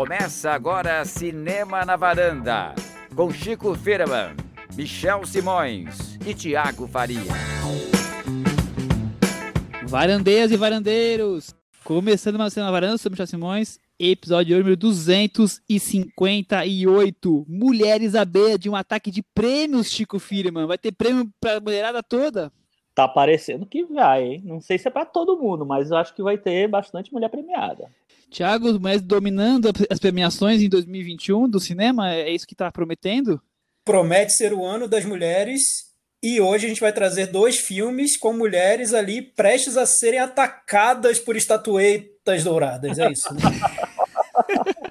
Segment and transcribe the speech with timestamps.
[0.00, 2.74] Começa agora Cinema na Varanda,
[3.14, 4.34] com Chico Firman,
[4.74, 7.20] Michel Simões e Tiago Faria.
[9.86, 11.54] Varandeiras e varandeiros,
[11.84, 18.70] começando mais Cinema na Varanda, sou Michel Simões, episódio número 258, Mulheres à beira de
[18.70, 20.66] um ataque de prêmios, Chico Firman.
[20.66, 22.50] Vai ter prêmio pra mulherada toda?
[22.94, 24.40] Tá parecendo que vai, hein?
[24.46, 27.28] Não sei se é para todo mundo, mas eu acho que vai ter bastante mulher
[27.28, 27.90] premiada.
[28.30, 33.40] Tiago, mas dominando as premiações em 2021 do cinema, é isso que tá prometendo?
[33.84, 35.90] Promete ser o ano das mulheres
[36.22, 41.18] e hoje a gente vai trazer dois filmes com mulheres ali prestes a serem atacadas
[41.18, 43.32] por estatuetas douradas, é isso.
[43.34, 43.40] Né?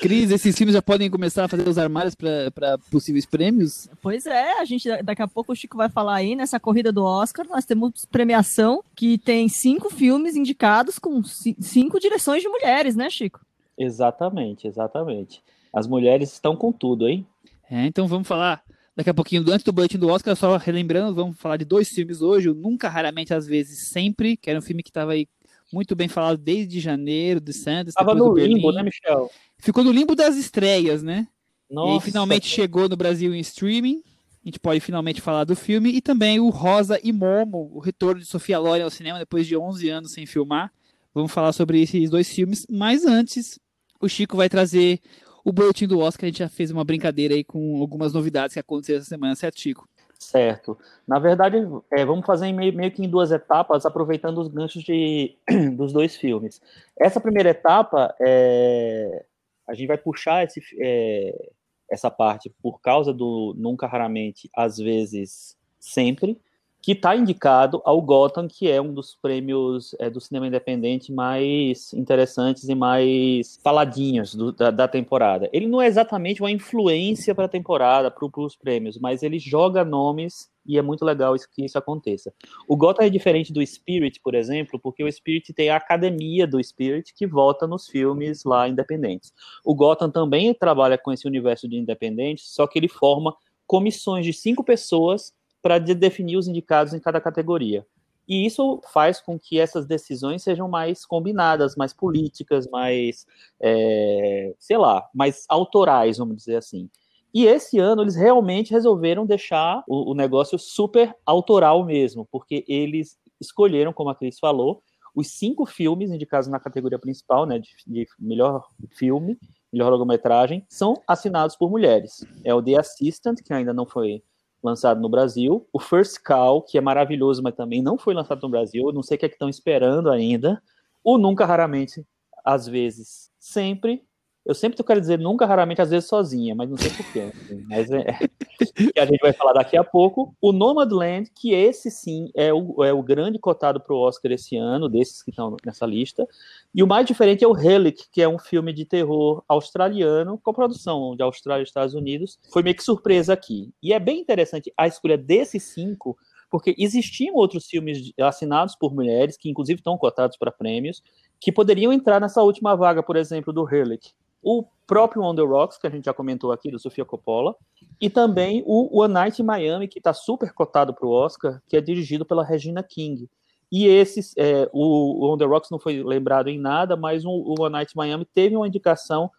[0.00, 3.88] Cris, esses filmes já podem começar a fazer os armários para possíveis prêmios?
[4.00, 7.04] Pois é, a gente daqui a pouco o Chico vai falar aí nessa corrida do
[7.04, 13.10] Oscar, nós temos premiação que tem cinco filmes indicados com cinco direções de mulheres, né,
[13.10, 13.40] Chico?
[13.76, 15.42] Exatamente, exatamente.
[15.72, 17.26] As mulheres estão com tudo, hein?
[17.68, 18.62] É, então vamos falar
[18.96, 22.20] daqui a pouquinho, antes do boletim do Oscar, só relembrando, vamos falar de dois filmes
[22.20, 25.28] hoje, o Nunca, Raramente, Às Vezes, Sempre, que era um filme que estava aí
[25.72, 27.88] muito bem falado desde janeiro, de Sanders.
[27.88, 29.30] Estava no limbo, né, Michel?
[29.58, 31.26] ficou no limbo das estreias, né?
[31.70, 31.90] Nossa.
[31.90, 34.02] E aí, finalmente chegou no Brasil em streaming.
[34.42, 35.90] A gente pode finalmente falar do filme.
[35.90, 39.56] E também o Rosa e Momo, o retorno de Sofia Loren ao cinema depois de
[39.56, 40.72] 11 anos sem filmar.
[41.12, 42.66] Vamos falar sobre esses dois filmes.
[42.70, 43.58] Mas antes,
[44.00, 45.00] o Chico vai trazer
[45.44, 46.24] o boletim do Oscar.
[46.24, 49.60] A gente já fez uma brincadeira aí com algumas novidades que aconteceram essa semana, certo,
[49.60, 49.88] Chico?
[50.20, 50.76] Certo.
[51.06, 51.58] Na verdade,
[51.92, 55.36] é, vamos fazer meio, meio, que em duas etapas, aproveitando os ganchos de,
[55.76, 56.60] dos dois filmes.
[56.98, 59.24] Essa primeira etapa é,
[59.66, 61.50] a gente vai puxar esse, é,
[61.88, 66.36] essa parte por causa do nunca, raramente, às vezes, sempre,
[66.80, 71.92] que está indicado ao Gotham, que é um dos prêmios é, do cinema independente mais
[71.92, 75.48] interessantes e mais faladinhos do, da, da, temporada.
[75.52, 79.84] Ele não é exatamente uma influência para a temporada, para os prêmios, mas ele joga
[79.84, 82.32] nomes e é muito legal isso, que isso aconteça.
[82.68, 86.62] O Gotham é diferente do Spirit, por exemplo, porque o Spirit tem a academia do
[86.62, 89.32] Spirit que vota nos filmes lá independentes.
[89.64, 93.34] O Gotham também trabalha com esse universo de independentes, só que ele forma
[93.66, 95.32] comissões de cinco pessoas
[95.62, 97.86] para definir os indicados em cada categoria.
[98.28, 103.26] E isso faz com que essas decisões sejam mais combinadas, mais políticas, mais,
[103.58, 106.90] é, sei lá, mais autorais, vamos dizer assim.
[107.32, 113.18] E esse ano eles realmente resolveram deixar o, o negócio super autoral mesmo, porque eles
[113.40, 114.82] escolheram, como a Cris falou,
[115.14, 119.38] os cinco filmes indicados na categoria principal, né, de, de melhor filme,
[119.72, 122.24] melhor longa-metragem, são assinados por mulheres.
[122.44, 124.22] É o The Assistant, que ainda não foi
[124.62, 128.48] lançado no Brasil, o First Call, que é maravilhoso, mas também não foi lançado no
[128.48, 130.62] Brasil, não sei o que é que estão esperando ainda,
[131.04, 132.06] o Nunca Raramente,
[132.44, 134.02] às vezes, sempre,
[134.48, 137.30] eu sempre quero dizer nunca, raramente, às vezes sozinha, mas não sei porquê.
[137.68, 138.18] Mas é,
[138.94, 140.34] que a gente vai falar daqui a pouco.
[140.40, 144.56] O Nomadland, que esse sim é o, é o grande cotado para o Oscar esse
[144.56, 146.26] ano, desses que estão nessa lista.
[146.74, 150.54] E o mais diferente é o Relic, que é um filme de terror australiano, com
[150.54, 152.38] produção de Austrália e Estados Unidos.
[152.50, 153.70] Foi meio que surpresa aqui.
[153.82, 156.16] E é bem interessante a escolha desses cinco,
[156.50, 161.02] porque existiam outros filmes assinados por mulheres, que inclusive estão cotados para prêmios,
[161.38, 164.10] que poderiam entrar nessa última vaga, por exemplo, do Relic
[164.42, 167.54] o próprio On The Rocks, que a gente já comentou aqui, do Sofia Coppola,
[168.00, 171.76] e também o One Night in Miami, que está super cotado para o Oscar, que
[171.76, 173.28] é dirigido pela Regina King.
[173.70, 177.72] E esses, é, o, On The Rocks não foi lembrado em nada, mas o, One
[177.72, 179.30] Night in Miami teve uma indicação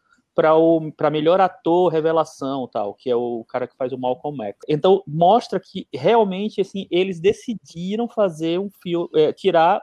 [0.96, 4.60] para melhor ator revelação tal, que é o cara que faz o Malcolm X.
[4.70, 9.82] Então mostra que realmente assim eles decidiram fazer um filme, é, tirar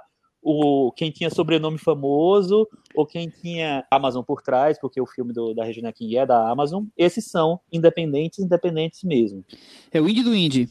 [0.48, 5.52] o, quem tinha sobrenome famoso ou quem tinha Amazon por trás, porque o filme do,
[5.52, 9.44] da Regina King é da Amazon, esses são independentes, independentes mesmo.
[9.90, 10.68] É o indie do indie.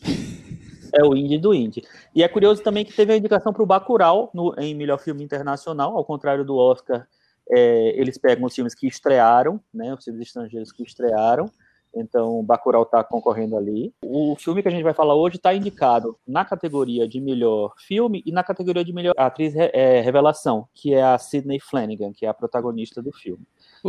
[0.93, 1.83] É o indie do indie.
[2.15, 5.21] E é curioso também que teve a indicação para o Bacurau no, em melhor filme
[5.21, 7.05] internacional, ao contrário do Oscar,
[7.51, 11.51] é, eles pegam os filmes que estrearam, né, os filmes estrangeiros que estrearam,
[11.95, 13.93] então, Bacurau está concorrendo ali.
[14.03, 18.21] O filme que a gente vai falar hoje está indicado na categoria de melhor filme
[18.25, 22.29] e na categoria de melhor atriz é, revelação, que é a Sidney Flanagan, que é
[22.29, 23.45] a protagonista do filme.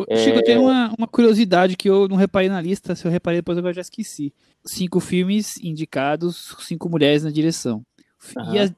[0.08, 0.17] é...
[0.17, 3.58] Chico, tem uma, uma, curiosidade que eu não reparei na lista, se eu reparei depois
[3.58, 4.32] eu já esqueci.
[4.64, 7.85] Cinco filmes indicados, cinco mulheres na direção.
[8.37, 8.75] Uhum.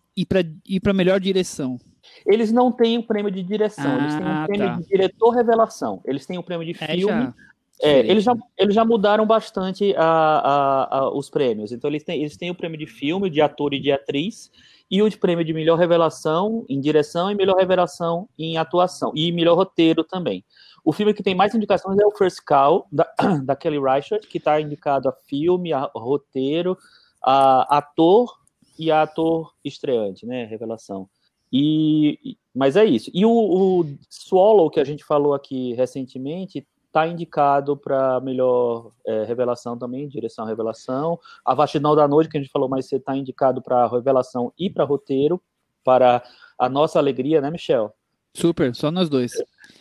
[0.67, 1.79] E, para melhor direção?
[2.27, 4.77] Eles não têm o prêmio de direção, ah, eles têm um ah, prêmio tá.
[4.77, 6.01] de diretor revelação.
[6.05, 7.35] Eles têm o prêmio de é, filme já
[7.81, 11.71] é, eles já, eles já mudaram bastante a, a, a, os prêmios.
[11.71, 14.51] Então, eles têm, eles têm o prêmio de filme, de ator e de atriz,
[14.91, 19.31] e o de prêmio de melhor revelação em direção e melhor revelação em atuação, e
[19.31, 20.45] melhor roteiro também.
[20.85, 23.07] O filme que tem mais indicações é o First Call, da,
[23.45, 26.77] da Kelly Reichardt, que está indicado a filme, a roteiro,
[27.23, 28.39] a ator
[28.79, 31.09] e a ator estreante, né, revelação.
[31.53, 33.11] E, mas é isso.
[33.13, 39.25] E o, o Swallow, que a gente falou aqui recentemente, está indicado para melhor é,
[39.25, 41.19] revelação também, direção revelação.
[41.44, 44.69] A Vastidão da Noite, que a gente falou mais cedo, está indicado para revelação e
[44.69, 45.40] para roteiro,
[45.85, 46.23] para
[46.58, 47.94] a nossa alegria, né, Michel?
[48.35, 49.32] Super, só nós dois.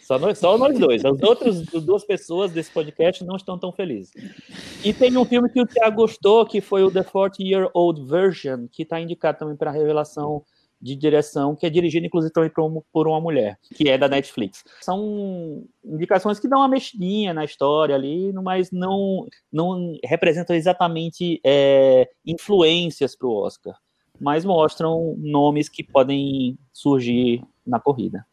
[0.01, 1.03] Só nós, só nós dois.
[1.05, 4.11] As outras duas pessoas desse podcast não estão tão felizes.
[4.83, 8.03] E tem um filme que o Thiago gostou, que foi o The 40 Year Old
[8.05, 10.43] Version, que está indicado também para revelação
[10.81, 12.33] de direção, que é dirigido inclusive
[12.91, 14.63] por uma mulher, que é da Netflix.
[14.81, 22.07] São indicações que dão uma mexidinha na história ali, mas não, não representam exatamente é,
[22.25, 23.75] influências para o Oscar,
[24.19, 28.25] mas mostram nomes que podem surgir na corrida.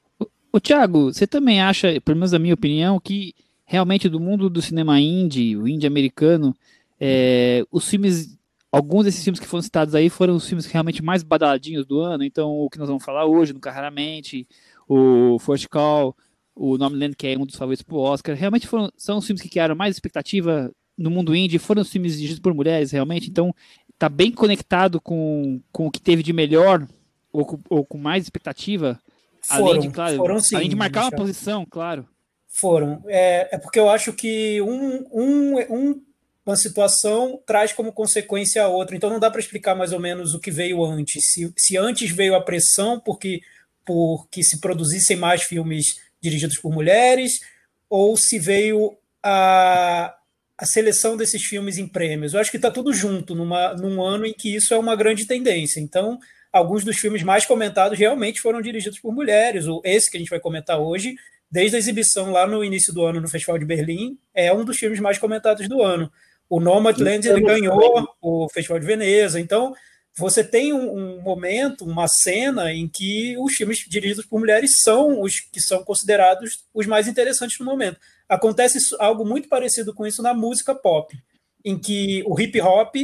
[0.53, 4.63] O Thiago, você também acha, pelo menos a minha opinião, que realmente do mundo do
[4.63, 6.55] cinema indie, o indie americano,
[7.01, 8.39] é, os filmes
[8.75, 12.25] alguns desses filmes que foram citados aí foram os filmes realmente mais badaladinhos do ano.
[12.25, 14.49] Então, o que nós vamos falar hoje, no Raramente,
[14.89, 16.17] o First Call,
[16.57, 19.41] o Nomadland, que é um dos favoritos para o Oscar, realmente foram, são os filmes
[19.41, 23.31] que criaram mais expectativa no mundo indie, foram os filmes dirigidos por mulheres, realmente.
[23.31, 23.55] Então,
[23.93, 26.85] está bem conectado com, com o que teve de melhor,
[27.33, 28.99] ou, ou com mais expectativa.
[29.41, 32.09] Foram, além de, claro, foram sim, além de marcar uma posição, claro.
[32.49, 33.05] Foram.
[33.07, 36.03] É, é porque eu acho que um, um, um
[36.47, 38.97] uma situação traz como consequência a outra.
[38.97, 41.33] Então não dá para explicar mais ou menos o que veio antes.
[41.33, 43.41] Se, se antes veio a pressão porque,
[43.85, 47.41] porque se produzissem mais filmes dirigidos por mulheres,
[47.89, 50.15] ou se veio a,
[50.59, 52.35] a seleção desses filmes em prêmios.
[52.35, 55.27] Eu acho que está tudo junto numa, num ano em que isso é uma grande
[55.27, 55.81] tendência.
[55.81, 56.19] Então,
[56.53, 59.67] alguns dos filmes mais comentados realmente foram dirigidos por mulheres.
[59.67, 61.15] O, esse que a gente vai comentar hoje,
[61.51, 64.77] desde a exibição lá no início do ano no Festival de Berlim, é um dos
[64.77, 66.11] filmes mais comentados do ano.
[66.49, 69.41] O Nomadland ele ganhou o Festival de Veneza.
[69.41, 69.75] Então,
[70.17, 75.21] você tem um, um, momento, uma cena em que os filmes dirigidos por mulheres são
[75.21, 77.99] os que são considerados os mais interessantes no momento.
[78.29, 81.17] Acontece algo muito parecido com isso na música pop,
[81.65, 82.95] em que o hip hop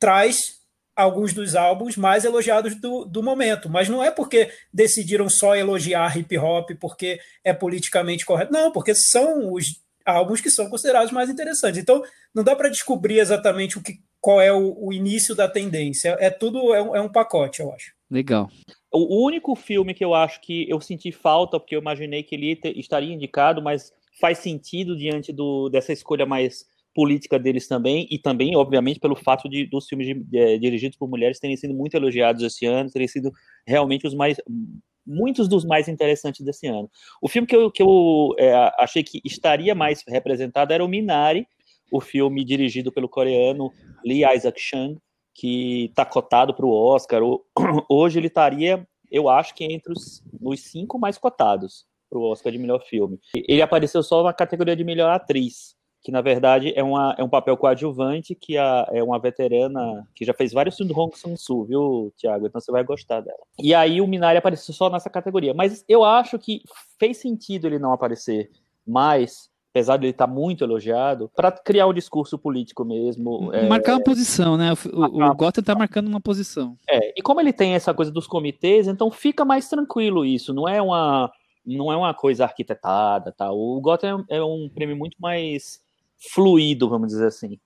[0.00, 0.58] traz
[0.96, 6.18] alguns dos álbuns mais elogiados do, do momento, mas não é porque decidiram só elogiar
[6.18, 11.28] hip hop porque é politicamente correto, não, porque são os álbuns que são considerados mais
[11.28, 11.80] interessantes.
[11.80, 12.02] Então,
[12.34, 16.16] não dá para descobrir exatamente o que, qual é o, o início da tendência.
[16.18, 17.92] É tudo é um, é um, pacote, eu acho.
[18.10, 18.48] Legal.
[18.92, 22.58] O único filme que eu acho que eu senti falta, porque eu imaginei que ele
[22.76, 26.64] estaria indicado, mas faz sentido diante do, dessa escolha mais
[26.94, 31.08] política deles também, e também, obviamente, pelo fato de dos filmes de, de, dirigidos por
[31.08, 33.30] mulheres terem sido muito elogiados esse ano, terem sido
[33.64, 34.38] realmente os mais
[35.08, 36.90] muitos dos mais interessantes desse ano.
[37.22, 41.48] O filme que eu, que eu é, achei que estaria mais representado era o Minari,
[41.90, 43.72] o filme dirigido pelo coreano
[44.04, 44.98] Lee Isaac Chung,
[45.34, 47.22] que está cotado para o Oscar.
[47.88, 52.52] Hoje ele estaria, eu acho que entre os, os cinco mais cotados para o Oscar
[52.52, 53.18] de melhor filme.
[53.34, 57.28] Ele apareceu só na categoria de melhor atriz que na verdade é, uma, é um
[57.28, 61.64] papel coadjuvante, que a, é uma veterana que já fez vários filmes do Hong Sang-soo,
[61.64, 62.46] viu, Tiago?
[62.46, 63.38] Então você vai gostar dela.
[63.58, 65.52] E aí o Minari apareceu só nessa categoria.
[65.52, 66.62] Mas eu acho que
[66.98, 68.50] fez sentido ele não aparecer
[68.86, 73.52] mais, apesar de ele estar muito elogiado, para criar um discurso político mesmo.
[73.52, 73.94] É, Marcar é...
[73.96, 74.72] uma posição, né?
[74.72, 76.76] O, o, o Gotham está marcando uma posição.
[76.88, 80.68] É, e como ele tem essa coisa dos comitês, então fica mais tranquilo isso, não
[80.68, 81.30] é uma
[81.66, 83.52] não é uma coisa arquitetada, tá?
[83.52, 85.82] O Gotham é um prêmio muito mais
[86.18, 87.58] fluido, vamos dizer assim.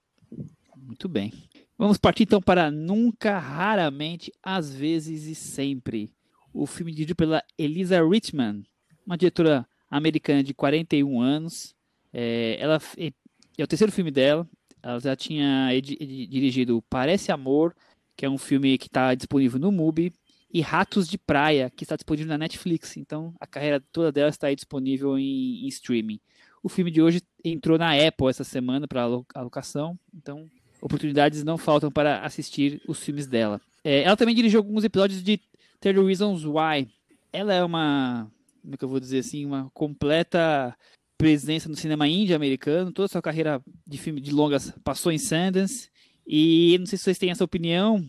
[0.76, 1.32] Muito bem.
[1.78, 6.12] Vamos partir então para Nunca, Raramente, Às vezes e Sempre.
[6.52, 8.62] O filme dirigido pela Elisa Richman,
[9.06, 11.74] uma diretora americana de 41 anos.
[12.12, 13.12] É, ela é,
[13.56, 14.48] é o terceiro filme dela.
[14.82, 17.74] Ela já tinha dirigido Parece Amor,
[18.16, 20.12] que é um filme que está disponível no MUBI,
[20.52, 22.96] e Ratos de Praia, que está disponível na Netflix.
[22.96, 26.20] Então, a carreira toda dela está disponível em, em streaming.
[26.62, 29.02] O filme de hoje entrou na Apple essa semana para
[29.34, 30.48] alocação, então
[30.80, 33.60] oportunidades não faltam para assistir os filmes dela.
[33.84, 35.40] É, ela também dirigiu alguns episódios de
[35.80, 36.88] 30 Reasons Why.
[37.32, 38.30] Ela é uma,
[38.62, 40.76] como é que eu vou dizer assim, uma completa
[41.18, 42.92] presença no cinema índio americano.
[42.92, 45.90] Toda a sua carreira de filme de longas passou em Sundance.
[46.26, 48.04] E não sei se vocês têm essa opinião,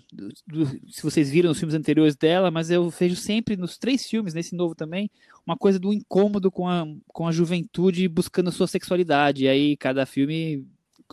[0.48, 4.34] do, se vocês viram os filmes anteriores dela, mas eu vejo sempre nos três filmes,
[4.34, 5.10] nesse novo também,
[5.46, 9.46] uma coisa do incômodo com a, com a juventude buscando a sua sexualidade.
[9.46, 10.66] E aí cada filme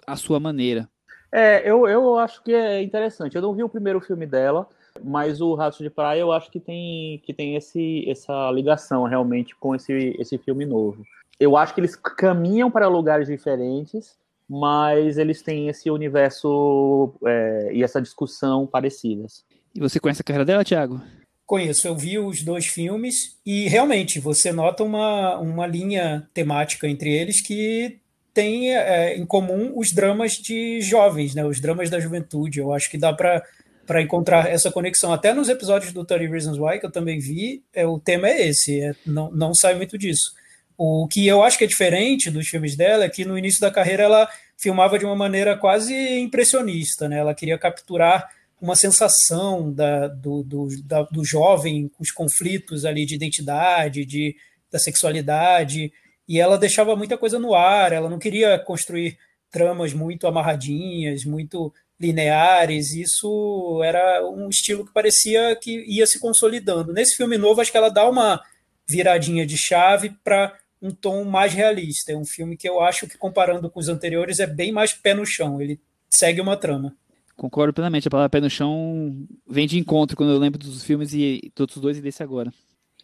[0.06, 0.88] a sua maneira.
[1.32, 3.36] É, eu, eu acho que é interessante.
[3.36, 4.68] Eu não vi o primeiro filme dela,
[5.02, 9.54] Mas o Rato de Praia eu acho que tem, que tem esse, essa ligação realmente
[9.56, 11.04] com esse, esse filme novo.
[11.38, 14.18] Eu acho que eles caminham para lugares diferentes,
[14.52, 19.44] mas eles têm esse universo é, e essa discussão parecidas.
[19.72, 21.00] E você conhece a carreira dela, Thiago?
[21.46, 27.12] Conheço, eu vi os dois filmes e realmente você nota uma, uma linha temática entre
[27.12, 28.00] eles que
[28.34, 32.58] tem é, em comum os dramas de jovens, né, os dramas da juventude.
[32.58, 33.44] Eu acho que dá para
[33.86, 35.12] para encontrar essa conexão.
[35.12, 38.46] Até nos episódios do 30 Reasons Why, que eu também vi, é, o tema é
[38.48, 40.32] esse, é, não, não sai muito disso.
[40.82, 43.70] O que eu acho que é diferente dos filmes dela é que no início da
[43.70, 47.18] carreira ela filmava de uma maneira quase impressionista, né?
[47.18, 53.14] ela queria capturar uma sensação da, do, do, da, do jovem os conflitos ali de
[53.14, 54.34] identidade, de,
[54.70, 55.92] da sexualidade,
[56.26, 59.18] e ela deixava muita coisa no ar, ela não queria construir
[59.50, 66.94] tramas muito amarradinhas, muito lineares, isso era um estilo que parecia que ia se consolidando.
[66.94, 68.40] Nesse filme novo, acho que ela dá uma
[68.88, 72.12] viradinha de chave para um tom mais realista.
[72.12, 75.14] É um filme que eu acho que, comparando com os anteriores, é bem mais pé
[75.14, 75.60] no chão.
[75.60, 76.94] Ele segue uma trama.
[77.36, 78.08] Concordo plenamente.
[78.08, 81.76] A palavra pé no chão vem de encontro quando eu lembro dos filmes e todos
[81.76, 82.52] os dois e desse agora.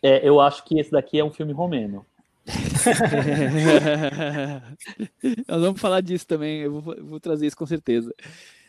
[0.03, 2.05] É, eu acho que esse daqui é um filme romeno.
[5.49, 8.15] Nós vamos falar disso também, eu vou, vou, trazer isso com certeza.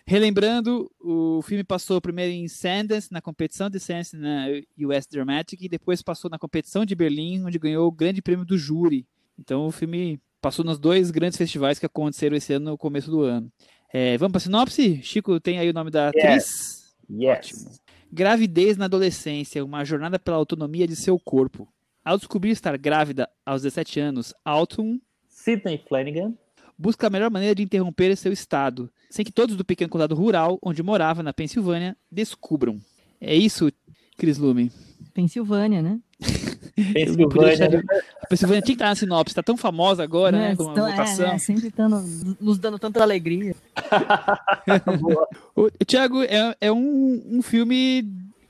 [0.10, 4.46] Relembrando, o filme passou primeiro em Sundance, na competição de Sundance na
[4.80, 8.58] US Dramatic, e depois passou na competição de Berlim, onde ganhou o grande prêmio do
[8.58, 9.06] júri.
[9.38, 13.22] Então o filme passou nos dois grandes festivais que aconteceram esse ano no começo do
[13.22, 13.52] ano.
[13.94, 15.04] É, vamos para a sinopse?
[15.04, 16.96] Chico, tem aí o nome da atriz?
[17.12, 17.38] Yes.
[17.38, 17.72] Ótimo.
[18.10, 21.68] Gravidez na adolescência, uma jornada pela autonomia de seu corpo.
[22.06, 26.34] Ao descobrir estar grávida aos 17 anos, Alton Sidney Flanagan
[26.78, 30.60] busca a melhor maneira de interromper seu estado, sem que todos do pequeno condado rural,
[30.62, 32.80] onde morava, na Pensilvânia, descubram.
[33.20, 33.72] É isso,
[34.18, 34.72] Chris Lume?
[35.14, 36.00] Pensilvânia, né?
[36.94, 37.84] Pensilvânia.
[38.22, 40.56] A Pensilvânia tinha que estar na sinopse, está tão famosa agora, né?
[40.56, 41.32] Com a então, votação.
[41.32, 43.56] É, é, sempre dando, nos dando tanta alegria.
[45.56, 48.04] o, Tiago, é, é um, um filme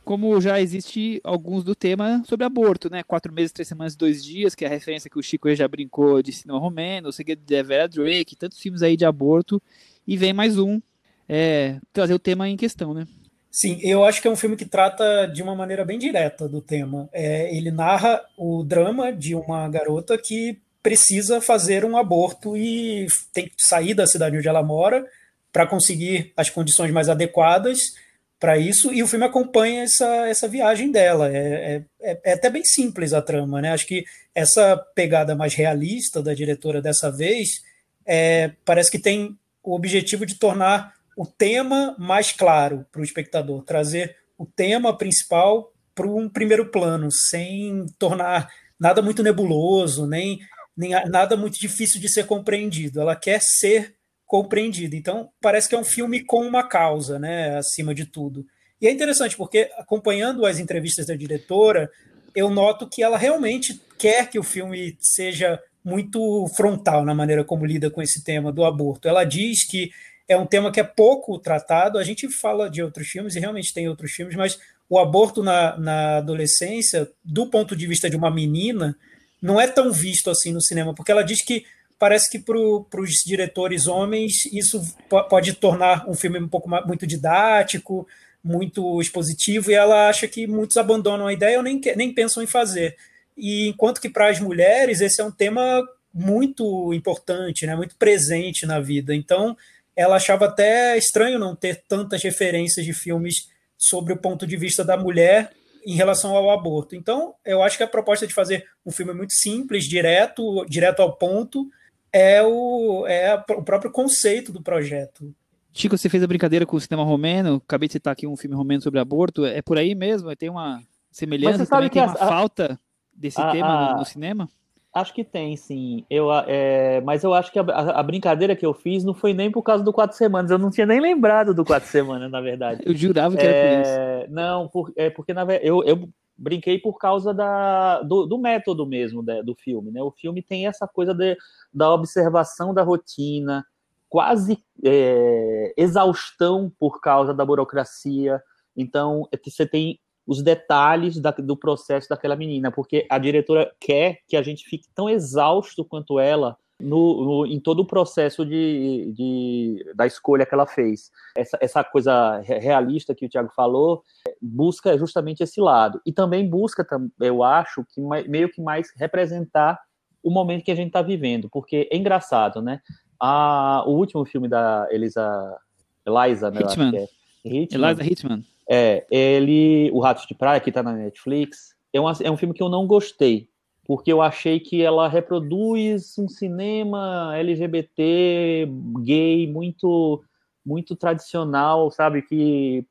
[0.08, 3.04] como já existe alguns do tema sobre aborto, né?
[3.04, 6.24] Quatro meses, três semanas, dois dias, que é a referência que o Chico já brincou
[6.24, 9.62] de cinema romeno, o segredo de Vera Drake, tantos filmes aí de aborto,
[10.08, 10.80] e vem mais um
[11.28, 13.06] é, trazer o tema em questão, né?
[13.52, 16.62] Sim, eu acho que é um filme que trata de uma maneira bem direta do
[16.62, 17.10] tema.
[17.12, 23.48] É, ele narra o drama de uma garota que precisa fazer um aborto e tem
[23.48, 25.06] que sair da cidade onde ela mora
[25.52, 28.07] para conseguir as condições mais adequadas
[28.40, 31.30] para isso, e o filme acompanha essa, essa viagem dela.
[31.32, 33.72] É, é, é, até bem simples a trama, né?
[33.72, 37.62] Acho que essa pegada mais realista da diretora dessa vez
[38.06, 43.64] é, parece que tem o objetivo de tornar o tema mais claro para o espectador,
[43.64, 48.48] trazer o tema principal para um primeiro plano, sem tornar
[48.80, 50.40] nada muito nebuloso, nem,
[50.76, 53.02] nem nada muito difícil de ser compreendido.
[53.02, 53.97] Ela quer ser
[54.28, 54.96] compreendida.
[54.96, 58.46] Então, parece que é um filme com uma causa, né, acima de tudo.
[58.80, 61.90] E é interessante porque acompanhando as entrevistas da diretora,
[62.36, 67.66] eu noto que ela realmente quer que o filme seja muito frontal na maneira como
[67.66, 69.08] lida com esse tema do aborto.
[69.08, 69.90] Ela diz que
[70.28, 71.98] é um tema que é pouco tratado.
[71.98, 75.78] A gente fala de outros filmes e realmente tem outros filmes, mas o aborto na,
[75.78, 78.96] na adolescência, do ponto de vista de uma menina,
[79.42, 81.66] não é tão visto assim no cinema, porque ela diz que
[82.00, 84.82] parece que para os diretores homens isso
[85.30, 88.08] pode tornar um filme um pouco muito didático,
[88.44, 92.48] muito expositivo, e ela acha que muitos abandonam a ideia ou nem, nem pensam em
[92.48, 92.96] fazer.
[93.36, 98.66] E enquanto que para as mulheres esse é um tema muito importante, né, muito presente
[98.66, 99.14] na vida.
[99.14, 99.56] Então,
[99.96, 104.84] ela achava até estranho não ter tantas referências de filmes sobre o ponto de vista
[104.84, 105.52] da mulher
[105.86, 106.96] em relação ao aborto.
[106.96, 111.16] Então, eu acho que a proposta de fazer um filme muito simples, direto, direto ao
[111.16, 111.68] ponto,
[112.12, 115.34] é o, é o próprio conceito do projeto.
[115.74, 118.56] Chico, você fez a brincadeira com o cinema romeno, acabei de citar aqui um filme
[118.56, 120.36] romeno sobre aborto, é por aí mesmo?
[120.36, 122.80] Tem uma semelhança, também tem uma a, falta
[123.14, 124.50] desse a, tema a, no, no, cinema?
[124.92, 126.04] Acho que tem, sim.
[126.10, 129.62] Eu, é, mas eu acho que a, brincadeira que eu fiz não foi nem por
[129.62, 132.82] causa do Quatro Semanas, eu não tinha nem lembrado do Quatro Semanas, na verdade.
[132.86, 134.00] Eu jurava que era por isso.
[134.00, 138.86] É, não, por, é porque na, eu, eu brinquei por causa da, do, do método
[138.86, 139.92] mesmo né, do filme.
[139.92, 140.02] Né?
[140.02, 141.38] O filme tem essa coisa de,
[141.74, 143.66] da observação da rotina,
[144.10, 148.42] quase é, exaustão por causa da burocracia.
[148.76, 154.20] Então, é você tem os detalhes da, do processo daquela menina, porque a diretora quer
[154.28, 159.12] que a gente fique tão exausto quanto ela no, no, em todo o processo de,
[159.16, 161.12] de, da escolha que ela fez.
[161.36, 164.04] Essa, essa coisa realista que o Tiago falou
[164.42, 166.00] busca justamente esse lado.
[166.06, 166.86] E também busca,
[167.20, 169.80] eu acho, que meio que mais representar
[170.24, 172.82] o momento que a gente está vivendo, porque é engraçado, né?
[173.20, 175.58] A, o último filme da Elisa,
[176.06, 176.62] Eliza, né?
[176.62, 176.96] Hitman.
[176.96, 177.08] É,
[177.46, 177.88] Hitman.
[177.88, 178.44] Eliza Hitman.
[178.70, 182.54] É, ele, O Ratos de Praia, que está na Netflix, é, uma, é um filme
[182.54, 183.50] que eu não gostei,
[183.88, 188.68] porque eu achei que ela reproduz um cinema LGBT
[189.02, 190.22] gay muito
[190.66, 192.86] muito tradicional, sabe, que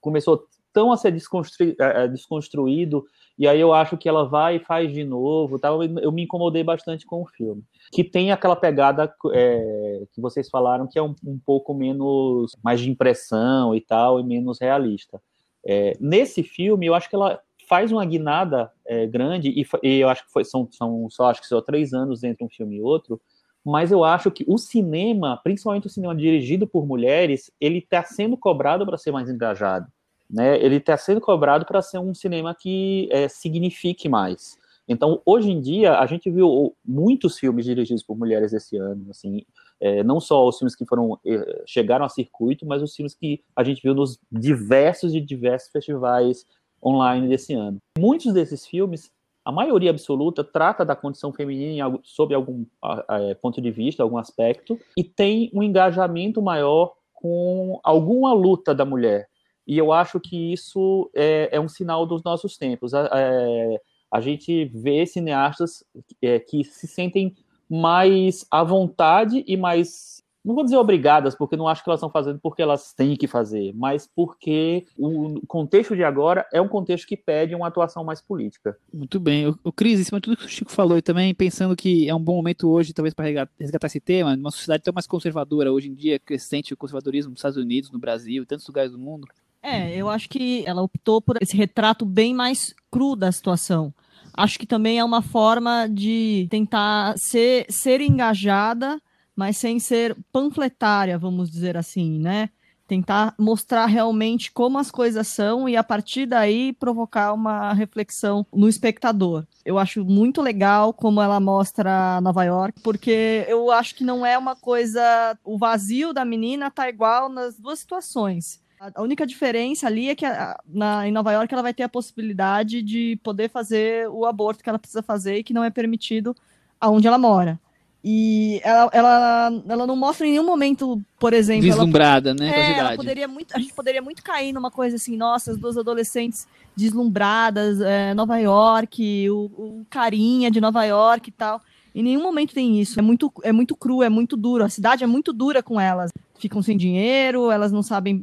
[0.00, 3.06] começou tão a ser desconstru, é, é, desconstruído,
[3.38, 5.68] e aí eu acho que ela vai e faz de novo, tá?
[5.68, 7.62] eu me incomodei bastante com o filme.
[7.92, 12.80] Que tem aquela pegada é, que vocês falaram, que é um, um, pouco menos, mais
[12.80, 15.22] de impressão e tal, e menos realista.
[15.64, 20.08] É, nesse filme, eu acho que ela faz uma guinada é, grande, e, e, eu
[20.08, 22.82] acho que foi, são, são só, acho que só três anos entre um filme e
[22.82, 23.20] outro,
[23.64, 28.36] mas eu acho que o cinema, principalmente o cinema dirigido por mulheres, ele está sendo
[28.36, 29.86] cobrado para ser mais engajado.
[30.28, 30.60] Né?
[30.60, 34.58] Ele está sendo cobrado para ser um cinema que é, signifique mais.
[34.88, 39.44] Então, hoje em dia, a gente viu muitos filmes dirigidos por mulheres esse ano, assim,
[39.78, 43.40] é, não só os filmes que foram é, chegaram a circuito, mas os filmes que
[43.54, 46.44] a gente viu nos diversos e diversos festivais
[46.84, 47.78] online desse ano.
[47.98, 49.10] Muitos desses filmes,
[49.44, 52.64] a maioria absoluta, trata da condição feminina sob algum
[53.10, 58.84] é, ponto de vista, algum aspecto, e tem um engajamento maior com alguma luta da
[58.84, 59.28] mulher,
[59.70, 62.92] e eu acho que isso é, é um sinal dos nossos tempos.
[62.92, 63.80] É,
[64.12, 65.84] a gente vê cineastas
[66.20, 67.36] é, que se sentem
[67.68, 72.10] mais à vontade e mais não vou dizer obrigadas, porque não acho que elas estão
[72.10, 77.06] fazendo porque elas têm que fazer, mas porque o contexto de agora é um contexto
[77.06, 78.76] que pede uma atuação mais política.
[78.92, 79.48] Muito bem.
[79.48, 82.08] O, o Cris, em cima de tudo que o Chico falou e também pensando que
[82.08, 85.72] é um bom momento hoje, talvez, para resgatar esse tema, uma sociedade tão mais conservadora
[85.72, 88.98] hoje em dia, crescente o conservadorismo nos Estados Unidos, no Brasil, em tantos lugares do
[88.98, 89.26] mundo.
[89.62, 93.92] É, eu acho que ela optou por esse retrato bem mais cru da situação.
[94.32, 99.00] Acho que também é uma forma de tentar ser, ser engajada,
[99.40, 102.50] mas sem ser panfletária, vamos dizer assim, né?
[102.86, 108.68] Tentar mostrar realmente como as coisas são e a partir daí provocar uma reflexão no
[108.68, 109.46] espectador.
[109.64, 114.36] Eu acho muito legal como ela mostra Nova York, porque eu acho que não é
[114.36, 115.00] uma coisa.
[115.42, 118.60] O vazio da menina tá igual nas duas situações
[118.94, 121.88] a única diferença ali é que a, na, em Nova York ela vai ter a
[121.88, 126.34] possibilidade de poder fazer o aborto que ela precisa fazer e que não é permitido
[126.80, 127.60] aonde ela mora.
[128.02, 131.62] E ela, ela, ela não mostra em nenhum momento, por exemplo.
[131.62, 132.48] Deslumbrada, ela, né?
[132.48, 135.76] É, ela poderia muito, a gente poderia muito cair numa coisa assim, nossa, as duas
[135.76, 141.60] adolescentes deslumbradas, é, Nova York, o, o carinha de Nova York e tal.
[141.94, 142.98] Em nenhum momento tem isso.
[142.98, 144.64] É muito, é muito cru, é muito duro.
[144.64, 146.10] A cidade é muito dura com elas.
[146.38, 148.22] Ficam sem dinheiro, elas não sabem,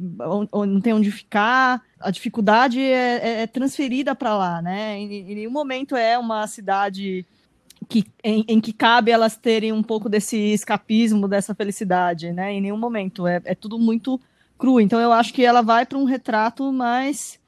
[0.52, 1.80] não tem onde ficar.
[2.00, 4.98] A dificuldade é, é, é transferida para lá, né?
[4.98, 7.24] Em, em, nenhum momento é uma cidade
[7.88, 12.52] que, em, em, que cabe elas terem um pouco desse escapismo, dessa felicidade, né?
[12.52, 13.26] Em nenhum momento.
[13.26, 14.20] É, é tudo muito
[14.58, 14.80] cru.
[14.80, 17.38] Então eu acho que ela vai para um retrato mais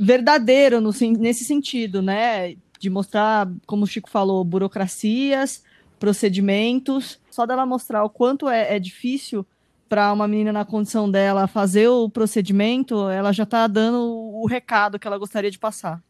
[0.00, 2.56] verdadeiro no, nesse sentido, né?
[2.78, 5.62] de mostrar, como o Chico falou, burocracias,
[5.98, 7.18] procedimentos.
[7.30, 9.46] Só dela mostrar o quanto é, é difícil
[9.88, 14.98] para uma menina na condição dela fazer o procedimento, ela já está dando o recado
[14.98, 16.02] que ela gostaria de passar.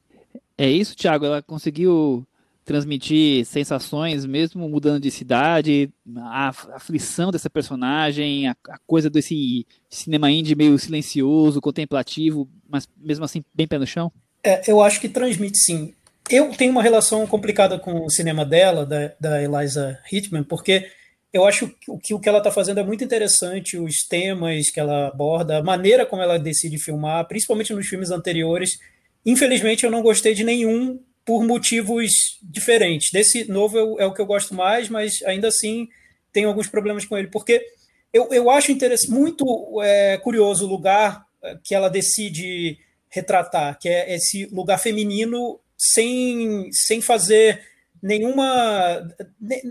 [0.57, 1.27] É isso, Thiago.
[1.27, 2.27] Ela conseguiu
[2.67, 10.31] transmitir sensações, mesmo mudando de cidade, a aflição dessa personagem, a, a coisa desse cinema
[10.31, 14.13] indie meio silencioso, contemplativo, mas mesmo assim bem pé no chão?
[14.45, 15.95] É, eu acho que transmite sim
[16.31, 20.89] eu tenho uma relação complicada com o cinema dela, da, da Eliza Hitman, porque
[21.33, 25.09] eu acho que o que ela está fazendo é muito interessante, os temas que ela
[25.09, 28.79] aborda, a maneira como ela decide filmar, principalmente nos filmes anteriores.
[29.25, 33.11] Infelizmente, eu não gostei de nenhum por motivos diferentes.
[33.11, 35.89] Desse novo é, o que eu gosto mais, mas ainda assim
[36.33, 37.67] tenho alguns problemas com ele, porque
[38.13, 38.73] eu, eu acho
[39.09, 45.59] muito é, curioso o lugar é, que ela decide retratar, que é esse lugar feminino
[45.77, 47.61] sem, sem fazer
[48.03, 49.07] nenhuma.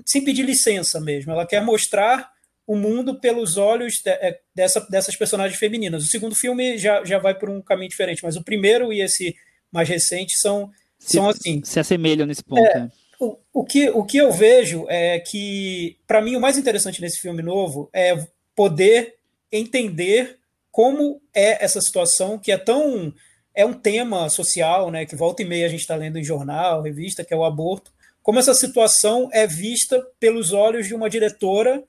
[0.06, 1.32] sem pedir licença mesmo.
[1.32, 2.32] Ela quer mostrar
[2.68, 6.04] o mundo pelos olhos de, é, dessa, dessas personagens femininas.
[6.04, 9.36] O segundo filme já, já vai por um caminho diferente, mas o primeiro e esse
[9.72, 11.62] mais recente são, se, são assim.
[11.64, 12.62] Se assemelham nesse ponto.
[12.62, 12.92] É, né?
[13.20, 17.20] o, o, que, o que eu vejo é que, para mim, o mais interessante nesse
[17.20, 19.16] filme novo é poder
[19.52, 20.38] entender
[20.72, 23.14] como é essa situação que é tão
[23.54, 26.82] é um tema social, né, que volta e meia a gente está lendo em jornal,
[26.82, 27.90] revista, que é o aborto,
[28.22, 31.82] como essa situação é vista pelos olhos de uma diretora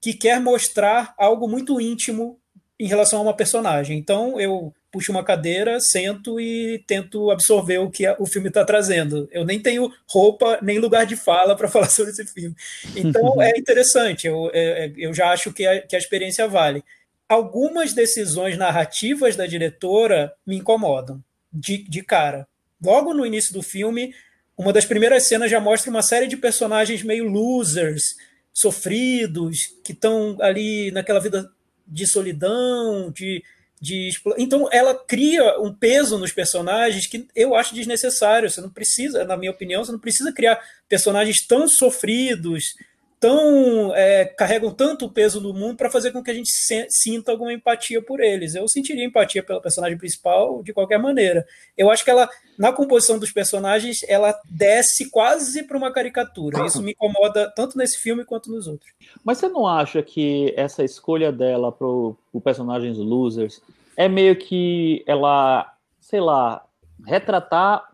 [0.00, 2.38] que quer mostrar algo muito íntimo
[2.78, 3.98] em relação a uma personagem.
[3.98, 9.28] Então eu puxo uma cadeira, sento e tento absorver o que o filme está trazendo.
[9.30, 12.54] Eu nem tenho roupa nem lugar de fala para falar sobre esse filme.
[12.96, 16.82] Então é interessante, eu, é, é, eu já acho que a, que a experiência vale.
[17.28, 21.22] Algumas decisões narrativas da diretora me incomodam,
[21.52, 22.46] de, de cara.
[22.82, 24.12] Logo no início do filme,
[24.56, 28.16] uma das primeiras cenas já mostra uma série de personagens meio losers,
[28.52, 31.50] sofridos, que estão ali naquela vida
[31.86, 33.42] de solidão, de,
[33.80, 34.10] de.
[34.36, 38.50] Então ela cria um peso nos personagens que eu acho desnecessário.
[38.50, 42.74] Você não precisa, na minha opinião, você não precisa criar personagens tão sofridos,
[43.20, 46.50] tão é, carregam tanto peso no mundo para fazer com que a gente
[46.88, 48.54] sinta alguma empatia por eles.
[48.54, 51.46] Eu sentiria empatia pela personagem principal de qualquer maneira.
[51.76, 52.26] Eu acho que ela,
[52.58, 56.64] na composição dos personagens, ela desce quase para uma caricatura.
[56.64, 58.90] Isso me incomoda tanto nesse filme quanto nos outros.
[59.22, 63.60] Mas você não acha que essa escolha dela para os personagens losers
[63.98, 66.64] é meio que ela, sei lá,
[67.06, 67.86] retratar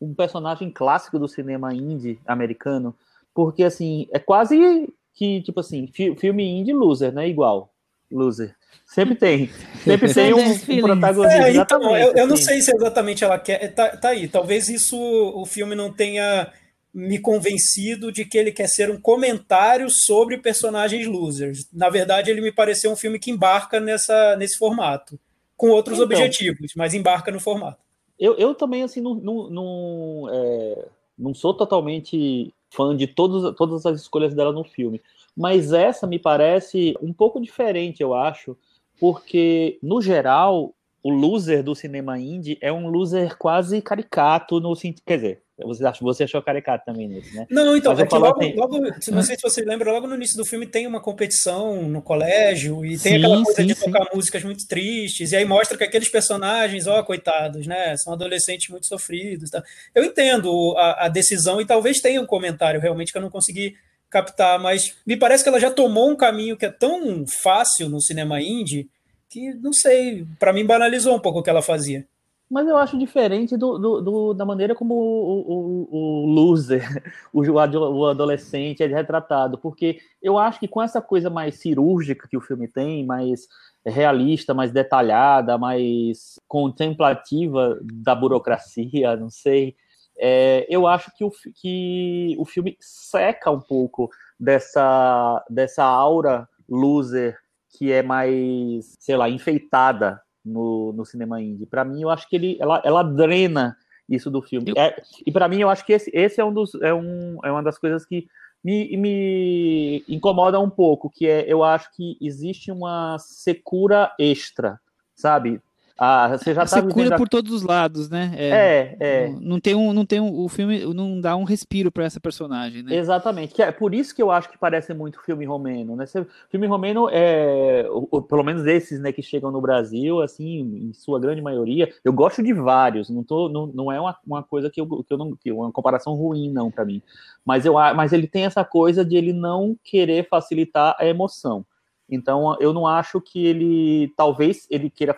[0.00, 2.94] um personagem clássico do cinema indie americano?
[3.36, 7.28] Porque, assim, é quase que, tipo assim, filme indie loser, né?
[7.28, 7.70] Igual.
[8.10, 8.56] Loser.
[8.86, 9.50] Sempre tem.
[9.84, 11.48] Sempre tem um, um protagonista.
[11.48, 12.44] É, então, eu, eu, não assim.
[12.44, 13.74] sei se exatamente ela quer.
[13.74, 14.26] Tá, tá aí.
[14.26, 16.50] Talvez isso o filme não tenha
[16.94, 21.68] me convencido de que ele quer ser um comentário sobre personagens losers.
[21.70, 25.20] Na verdade, ele me pareceu um filme que embarca nessa, nesse formato,
[25.58, 27.84] com outros então, objetivos, mas embarca no formato.
[28.18, 30.86] Eu, eu também, assim, não, não, não, é,
[31.18, 35.00] não sou totalmente fã de todos, todas as escolhas dela no filme.
[35.36, 38.56] Mas essa me parece um pouco diferente, eu acho,
[39.00, 44.74] porque, no geral, o loser do cinema indie é um loser quase caricato, no.
[45.04, 47.46] Quer dizer, você, acha, você achou caricato também nesse, né?
[47.48, 48.54] Não, então, é que logo, assim...
[48.54, 52.02] logo, não sei se você lembra, logo no início do filme tem uma competição no
[52.02, 53.84] colégio e tem sim, aquela coisa sim, de sim.
[53.84, 57.96] tocar músicas muito tristes, e aí mostra que aqueles personagens, ó, coitados, né?
[57.96, 59.48] São adolescentes muito sofridos.
[59.50, 59.62] Tá?
[59.94, 63.76] Eu entendo a, a decisão e talvez tenha um comentário realmente que eu não consegui
[64.10, 68.00] captar, mas me parece que ela já tomou um caminho que é tão fácil no
[68.00, 68.88] cinema indie
[69.28, 72.06] que, não sei, para mim banalizou um pouco o que ela fazia.
[72.48, 76.82] Mas eu acho diferente do, do, do da maneira como o, o, o loser,
[77.32, 82.36] o, o adolescente é retratado, porque eu acho que com essa coisa mais cirúrgica que
[82.36, 83.48] o filme tem, mais
[83.84, 89.74] realista, mais detalhada, mais contemplativa da burocracia, não sei,
[90.18, 97.38] é, eu acho que o, que o filme seca um pouco dessa, dessa aura loser
[97.70, 101.66] que é mais, sei lá, enfeitada no, no cinema indie.
[101.66, 103.76] Para mim, eu acho que ele, ela, ela drena
[104.08, 104.70] isso do filme.
[104.70, 104.74] Eu...
[104.80, 107.50] É, e para mim, eu acho que esse, esse é, um dos, é, um, é
[107.50, 108.28] uma das coisas que
[108.62, 114.80] me, me incomoda um pouco, que é, eu acho que existe uma secura extra,
[115.14, 115.60] sabe?
[115.98, 117.18] Ah, você já tá cura a...
[117.18, 118.34] por todos os lados, né?
[118.36, 118.96] É, é.
[119.00, 119.28] é.
[119.28, 122.20] Não, não, tem um, não tem um, o filme não dá um respiro para essa
[122.20, 122.94] personagem, né?
[122.94, 123.54] Exatamente.
[123.54, 126.04] Que é por isso que eu acho que parece muito filme romeno, né?
[126.50, 131.18] Filme romeno é, ou, pelo menos esses, né, que chegam no Brasil, assim, em sua
[131.18, 131.90] grande maioria.
[132.04, 133.08] Eu gosto de vários.
[133.08, 135.72] Não tô, não, não é uma, uma coisa que eu, que eu não, que uma
[135.72, 137.00] comparação ruim não para mim.
[137.42, 141.64] Mas eu, mas ele tem essa coisa de ele não querer facilitar a emoção.
[142.08, 145.14] Então, eu não acho que ele, talvez, ele queira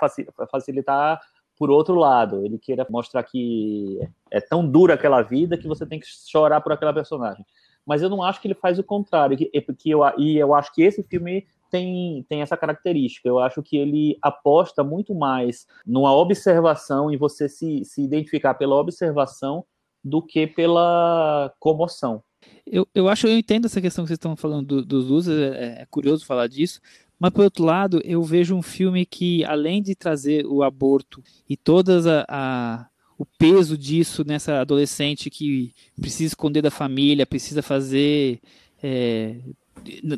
[0.51, 1.21] facilitar
[1.59, 3.99] por outro lado, ele queira mostrar que
[4.31, 7.45] é tão dura aquela vida que você tem que chorar por aquela personagem.
[7.85, 10.73] Mas eu não acho que ele faz o contrário, que, que eu, e eu acho
[10.73, 13.29] que esse filme tem, tem essa característica.
[13.29, 18.77] Eu acho que ele aposta muito mais numa observação e você se, se identificar pela
[18.77, 19.65] observação
[20.05, 22.23] do que pela comoção.
[22.67, 25.83] Eu, eu acho, eu entendo essa questão que vocês estão falando do, dos losers, é,
[25.83, 26.81] é, curioso falar disso,
[27.19, 31.57] mas por outro lado, eu vejo um filme que, além de trazer o aborto e
[31.57, 32.87] todas a, a
[33.19, 38.41] o peso disso nessa adolescente que precisa esconder da família, precisa fazer
[38.81, 39.41] é,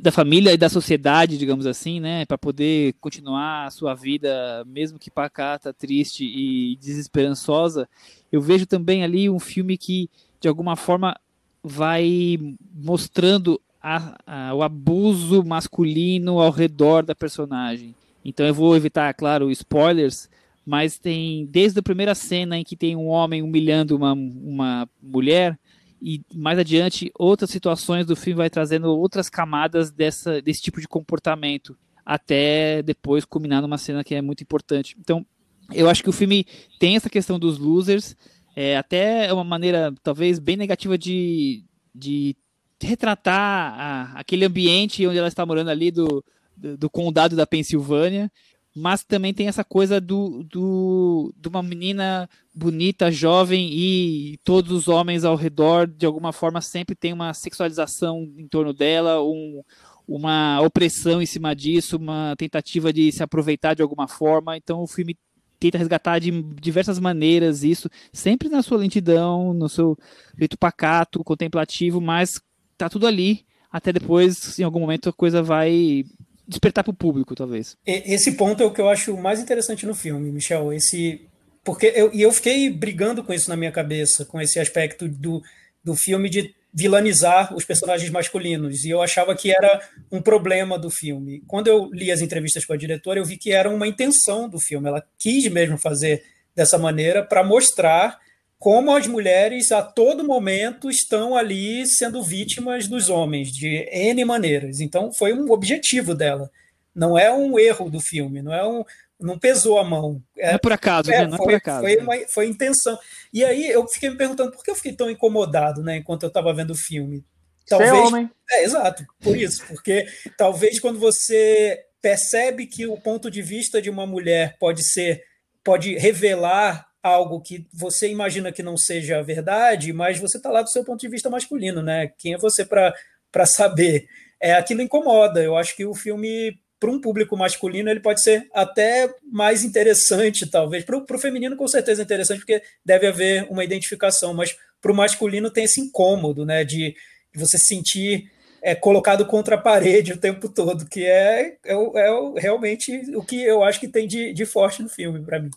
[0.01, 4.99] da família e da sociedade, digamos assim, né, para poder continuar a sua vida, mesmo
[4.99, 7.89] que pacata, triste e desesperançosa.
[8.31, 11.19] Eu vejo também ali um filme que, de alguma forma,
[11.63, 12.39] vai
[12.75, 17.95] mostrando a, a, o abuso masculino ao redor da personagem.
[18.25, 20.29] Então eu vou evitar, claro, spoilers,
[20.65, 25.59] mas tem desde a primeira cena em que tem um homem humilhando uma, uma mulher
[26.03, 30.89] e mais adiante outras situações do filme vai trazendo outras camadas dessa, desse tipo de
[30.89, 34.97] comportamento até depois culminar numa cena que é muito importante.
[34.99, 35.25] Então
[35.73, 36.47] eu acho que o filme
[36.79, 38.17] tem essa questão dos losers,
[38.61, 42.37] é, até é uma maneira talvez bem negativa de, de
[42.79, 46.23] retratar a, aquele ambiente onde ela está morando ali do,
[46.55, 48.31] do, do, condado da Pensilvânia,
[48.77, 54.89] mas também tem essa coisa do, do, de uma menina bonita, jovem e todos os
[54.89, 59.63] homens ao redor, de alguma forma, sempre tem uma sexualização em torno dela, um,
[60.07, 64.55] uma opressão em cima disso, uma tentativa de se aproveitar de alguma forma.
[64.55, 65.17] Então o filme
[65.61, 69.97] tenta resgatar de diversas maneiras isso, sempre na sua lentidão, no seu
[70.37, 72.31] jeito pacato, contemplativo, mas
[72.77, 76.05] tá tudo ali, até depois, em algum momento, a coisa vai
[76.49, 77.77] despertar para o público, talvez.
[77.87, 80.73] Esse ponto é o que eu acho mais interessante no filme, Michel.
[80.73, 81.21] Esse
[81.63, 85.43] porque eu, e eu fiquei brigando com isso na minha cabeça, com esse aspecto do,
[85.85, 89.81] do filme de vilanizar os personagens masculinos, e eu achava que era
[90.11, 91.43] um problema do filme.
[91.47, 94.59] Quando eu li as entrevistas com a diretora, eu vi que era uma intenção do
[94.59, 96.23] filme, ela quis mesmo fazer
[96.55, 98.19] dessa maneira para mostrar
[98.59, 104.81] como as mulheres a todo momento estão ali sendo vítimas dos homens de N maneiras.
[104.81, 106.51] Então foi um objetivo dela.
[106.95, 108.85] Não é um erro do filme, não é um,
[109.21, 110.23] não pesou a mão.
[110.37, 111.27] É, não é por acaso, é, né?
[111.27, 111.81] Não foi, é por acaso.
[111.81, 112.99] Foi, uma, foi intenção.
[113.33, 116.29] E aí eu fiquei me perguntando por que eu fiquei tão incomodado, né, enquanto eu
[116.29, 117.25] estava vendo o filme.
[117.69, 118.31] Talvez, Ser homem.
[118.51, 119.65] É, exato, por isso.
[119.67, 120.07] Porque
[120.37, 125.23] talvez quando você percebe que o ponto de vista de uma mulher pode ser,
[125.63, 130.71] pode revelar algo que você imagina que não seja verdade, mas você está lá do
[130.71, 132.11] seu ponto de vista masculino, né?
[132.19, 134.07] Quem é você para saber?
[134.41, 135.43] É, aquilo incomoda.
[135.43, 140.51] Eu acho que o filme para um público masculino ele pode ser até mais interessante,
[140.51, 140.83] talvez.
[140.83, 144.97] Para o feminino, com certeza é interessante, porque deve haver uma identificação, mas para o
[144.97, 146.65] masculino tem esse incômodo, né?
[146.65, 146.97] De,
[147.33, 148.29] você sentir
[148.61, 153.41] é, colocado contra a parede o tempo todo, que é, é, é realmente o que
[153.41, 155.51] eu acho que tem de, de forte no filme, para mim.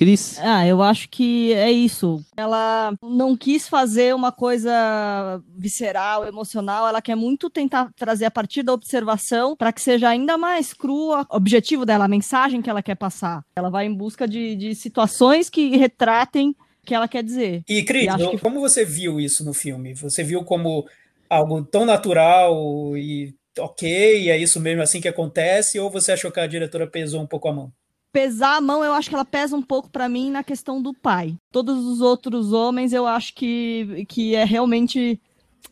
[0.00, 0.38] Cris?
[0.38, 2.24] Ah, eu acho que é isso.
[2.34, 4.72] Ela não quis fazer uma coisa
[5.54, 10.38] visceral, emocional, ela quer muito tentar trazer a partir da observação para que seja ainda
[10.38, 13.44] mais crua o objetivo dela, a mensagem que ela quer passar.
[13.54, 17.62] Ela vai em busca de, de situações que retratem o que ela quer dizer.
[17.68, 18.38] E, Cris, que...
[18.38, 19.92] como você viu isso no filme?
[19.92, 20.88] Você viu como
[21.28, 26.40] algo tão natural e ok, é isso mesmo assim que acontece, ou você achou que
[26.40, 27.70] a diretora pesou um pouco a mão?
[28.12, 30.92] Pesar a mão, eu acho que ela pesa um pouco para mim na questão do
[30.92, 31.36] pai.
[31.52, 35.20] Todos os outros homens, eu acho que, que é realmente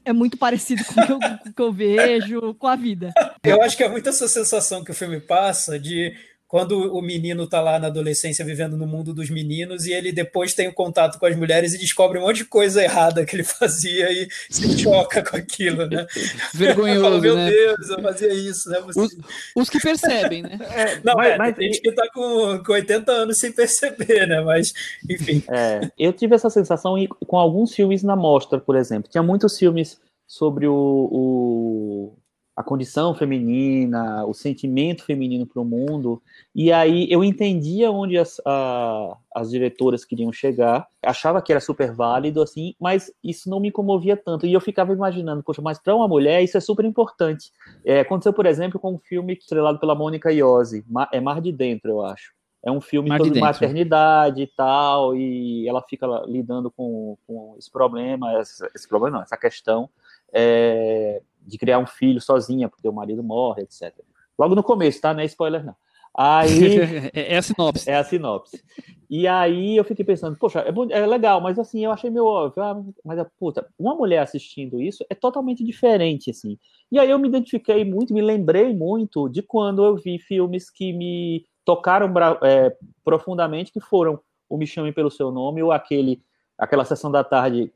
[0.04, 3.12] é muito parecido com o que eu, com o que eu vejo com a vida.
[3.42, 6.14] Eu acho que é muito essa sensação que o filme passa de
[6.48, 10.54] quando o menino está lá na adolescência vivendo no mundo dos meninos e ele depois
[10.54, 13.36] tem o um contato com as mulheres e descobre um monte de coisa errada que
[13.36, 16.06] ele fazia e se choca com aquilo, né?
[16.54, 17.50] Vergonhoso, falo, Meu né?
[17.50, 18.80] Deus, eu fazia isso, né?
[18.80, 19.16] Os,
[19.54, 20.58] os, que percebem, né?
[20.70, 24.26] É, não, mas, é, mas, tem gente que está com, com 80 anos sem perceber,
[24.26, 24.40] né?
[24.40, 24.72] Mas,
[25.08, 25.44] enfim.
[25.48, 26.94] É, eu tive essa sensação
[27.26, 29.10] com alguns filmes na mostra, por exemplo.
[29.10, 32.16] Tinha muitos filmes sobre o, o
[32.58, 36.20] a condição feminina, o sentimento feminino para o mundo.
[36.52, 41.94] E aí eu entendia onde as, a, as diretoras queriam chegar, achava que era super
[41.94, 44.44] válido, assim, mas isso não me comovia tanto.
[44.44, 47.52] E eu ficava imaginando, poxa, mas para uma mulher isso é super importante.
[47.84, 51.92] É, aconteceu, por exemplo, com um filme estrelado pela Mônica Iose, é Mar de Dentro,
[51.92, 52.32] eu acho.
[52.60, 57.70] É um filme sobre de maternidade e tal, e ela fica lidando com, com esse
[57.70, 59.88] problema, esse, esse problema não, essa questão.
[60.32, 63.94] É, de criar um filho sozinha, porque o marido morre, etc.
[64.38, 65.12] Logo no começo, tá?
[65.12, 65.74] Não é spoiler, não.
[66.16, 66.78] Aí.
[67.14, 67.90] É, é a sinopse.
[67.90, 68.62] É a sinopse.
[69.08, 72.62] E aí eu fiquei pensando, poxa, é, é legal, mas assim, eu achei meio óbvio.
[72.62, 76.58] Ah, mas, puta, uma mulher assistindo isso é totalmente diferente, assim.
[76.92, 80.92] E aí eu me identifiquei muito, me lembrei muito de quando eu vi filmes que
[80.92, 86.22] me tocaram é, profundamente, que foram o Me Chame Pelo Seu Nome ou aquele,
[86.58, 87.70] aquela sessão da tarde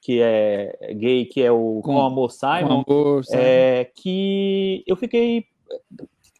[0.00, 4.96] que é gay, que é o Com, com Amor Simon, com amor, é, que eu
[4.96, 5.44] fiquei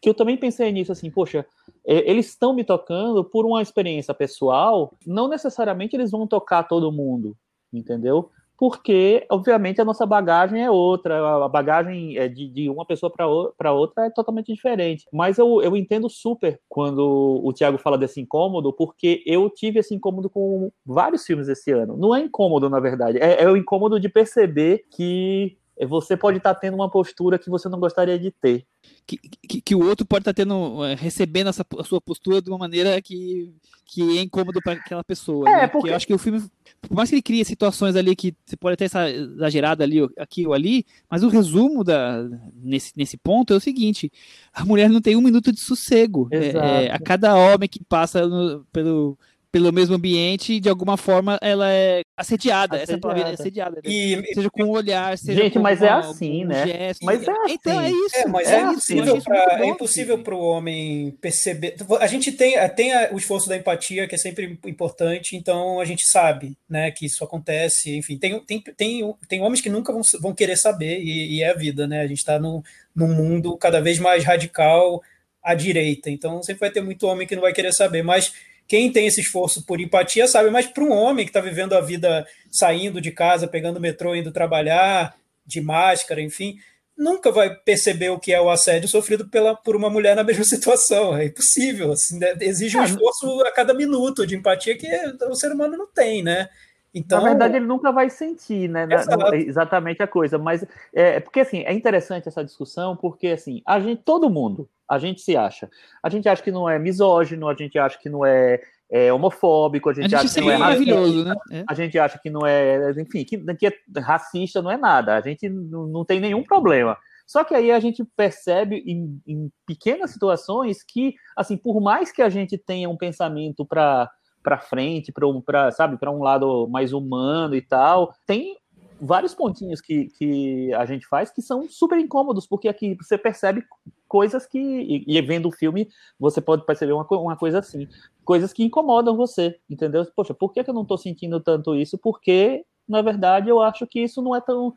[0.01, 1.45] que eu também pensei nisso assim, poxa,
[1.85, 7.35] eles estão me tocando por uma experiência pessoal, não necessariamente eles vão tocar todo mundo,
[7.71, 8.29] entendeu?
[8.59, 13.71] Porque, obviamente, a nossa bagagem é outra, a bagagem é de, de uma pessoa para
[13.71, 15.05] outra é totalmente diferente.
[15.13, 19.95] Mas eu, eu entendo super quando o Tiago fala desse incômodo, porque eu tive esse
[19.95, 21.95] incômodo com vários filmes esse ano.
[21.95, 26.53] Não é incômodo, na verdade, é, é o incômodo de perceber que você pode estar
[26.55, 28.65] tendo uma postura que você não gostaria de ter.
[29.07, 32.49] Que, que, que o outro pode estar tendo, é, recebendo essa, a sua postura de
[32.49, 33.53] uma maneira que,
[33.85, 35.49] que é incômodo para aquela pessoa.
[35.49, 35.59] É, né?
[35.61, 35.71] porque...
[35.71, 36.43] porque eu acho que o filme
[36.81, 40.47] por mais que ele crie situações ali que você pode até estar exagerado ali, aqui
[40.47, 42.23] ou ali, mas o resumo da,
[42.55, 44.11] nesse, nesse ponto é o seguinte:
[44.53, 46.29] a mulher não tem um minuto de sossego.
[46.31, 49.17] É, é, a cada homem que passa no, pelo,
[49.51, 52.83] pelo mesmo ambiente e de alguma forma ela é assediada, assediada.
[52.83, 53.75] essa palavra é assediada.
[53.77, 53.81] Né?
[53.85, 56.67] E, seja com o olhar, seja Gente, com mas é assim, né?
[56.67, 57.53] Gesto, mas é assim.
[57.53, 58.15] Então é isso.
[58.15, 61.75] É, mas é, é impossível para é impossível para o homem perceber.
[61.99, 66.05] A gente tem, tem o esforço da empatia que é sempre importante, então a gente
[66.05, 67.95] sabe, né, que isso acontece.
[67.95, 71.51] Enfim, tem, tem, tem, tem homens que nunca vão, vão querer saber e, e é
[71.51, 72.01] a vida, né?
[72.01, 72.61] A gente está num,
[72.95, 75.01] num mundo cada vez mais radical
[75.41, 78.33] à direita, então sempre vai ter muito homem que não vai querer saber, mas
[78.69, 81.81] quem tem esse esforço por empatia sabe, mas para um homem que está vivendo a
[81.81, 86.55] vida saindo de casa, pegando o metrô, indo trabalhar, de máscara, enfim,
[86.95, 90.43] nunca vai perceber o que é o assédio sofrido pela, por uma mulher na mesma
[90.43, 91.17] situação.
[91.17, 91.91] É impossível.
[91.91, 92.37] Assim, né?
[92.39, 94.87] Exige um esforço a cada minuto de empatia que
[95.27, 96.47] o ser humano não tem, né?
[96.93, 98.87] Então, Na verdade, ele nunca vai sentir, né?
[99.33, 100.37] Exatamente a coisa.
[100.37, 104.97] Mas é porque assim, é interessante essa discussão, porque assim, a gente, todo mundo, a
[104.97, 105.69] gente se acha.
[106.01, 109.89] A gente acha que não é misógino, a gente acha que não é, é homofóbico,
[109.89, 111.35] a gente, a gente acha que não é maravilhoso, né?
[111.51, 111.63] É.
[111.67, 115.15] A gente acha que não é, enfim, que, que é racista não é nada.
[115.15, 116.97] A gente não, não tem nenhum problema.
[117.27, 122.23] Só que aí a gente percebe em, em pequenas situações que, assim, por mais que
[122.23, 124.09] a gente tenha um pensamento para
[124.43, 128.13] para frente, para sabe, para um lado mais humano e tal.
[128.25, 128.57] Tem
[129.01, 133.63] vários pontinhos que, que a gente faz que são super incômodos, porque aqui você percebe
[134.07, 135.87] coisas que, e, e vendo o filme,
[136.19, 137.87] você pode perceber uma, uma coisa assim,
[138.25, 140.05] coisas que incomodam você, entendeu?
[140.15, 141.97] Poxa, por que, que eu não estou sentindo tanto isso?
[141.97, 144.73] Porque, na verdade, eu acho que isso não é tão,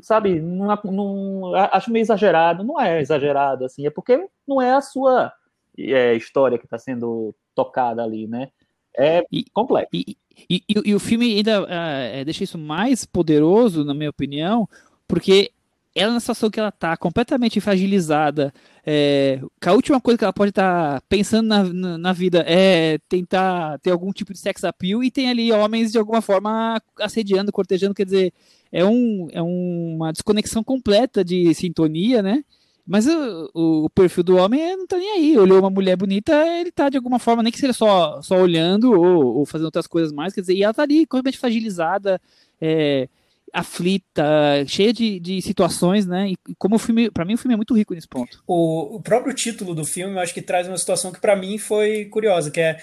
[0.00, 4.80] sabe, não, não, acho meio exagerado, não é exagerado, assim, é porque não é a
[4.80, 5.32] sua
[5.76, 8.50] é, história que está sendo tocada ali, né?
[8.98, 9.90] É e, complexo.
[9.92, 10.16] E,
[10.48, 14.68] e, e, o filme ainda uh, deixa isso mais poderoso, na minha opinião,
[15.08, 15.50] porque
[15.96, 18.52] ela na situação que ela está completamente fragilizada,
[18.84, 22.98] é, a última coisa que ela pode estar tá pensando na, na, na, vida é
[23.08, 27.50] tentar ter algum tipo de sex appeal e tem ali homens de alguma forma assediando,
[27.50, 28.32] cortejando, quer dizer,
[28.70, 32.44] é, um, é uma desconexão completa de sintonia, né?
[32.86, 35.38] Mas o, o, perfil do homem não tá nem aí.
[35.38, 38.92] Olhou uma mulher bonita, ele tá de alguma forma, nem que seja só, só olhando
[38.92, 42.20] ou, ou fazendo outras coisas mais, quer dizer, e ela tá ali completamente fragilizada,
[42.60, 43.08] é,
[43.52, 46.30] aflita, cheia de, de situações, né?
[46.30, 48.42] E como o filme, para mim, o filme é muito rico nesse ponto.
[48.46, 51.58] O, o próprio título do filme, eu acho que traz uma situação que para mim
[51.58, 52.78] foi curiosa, que é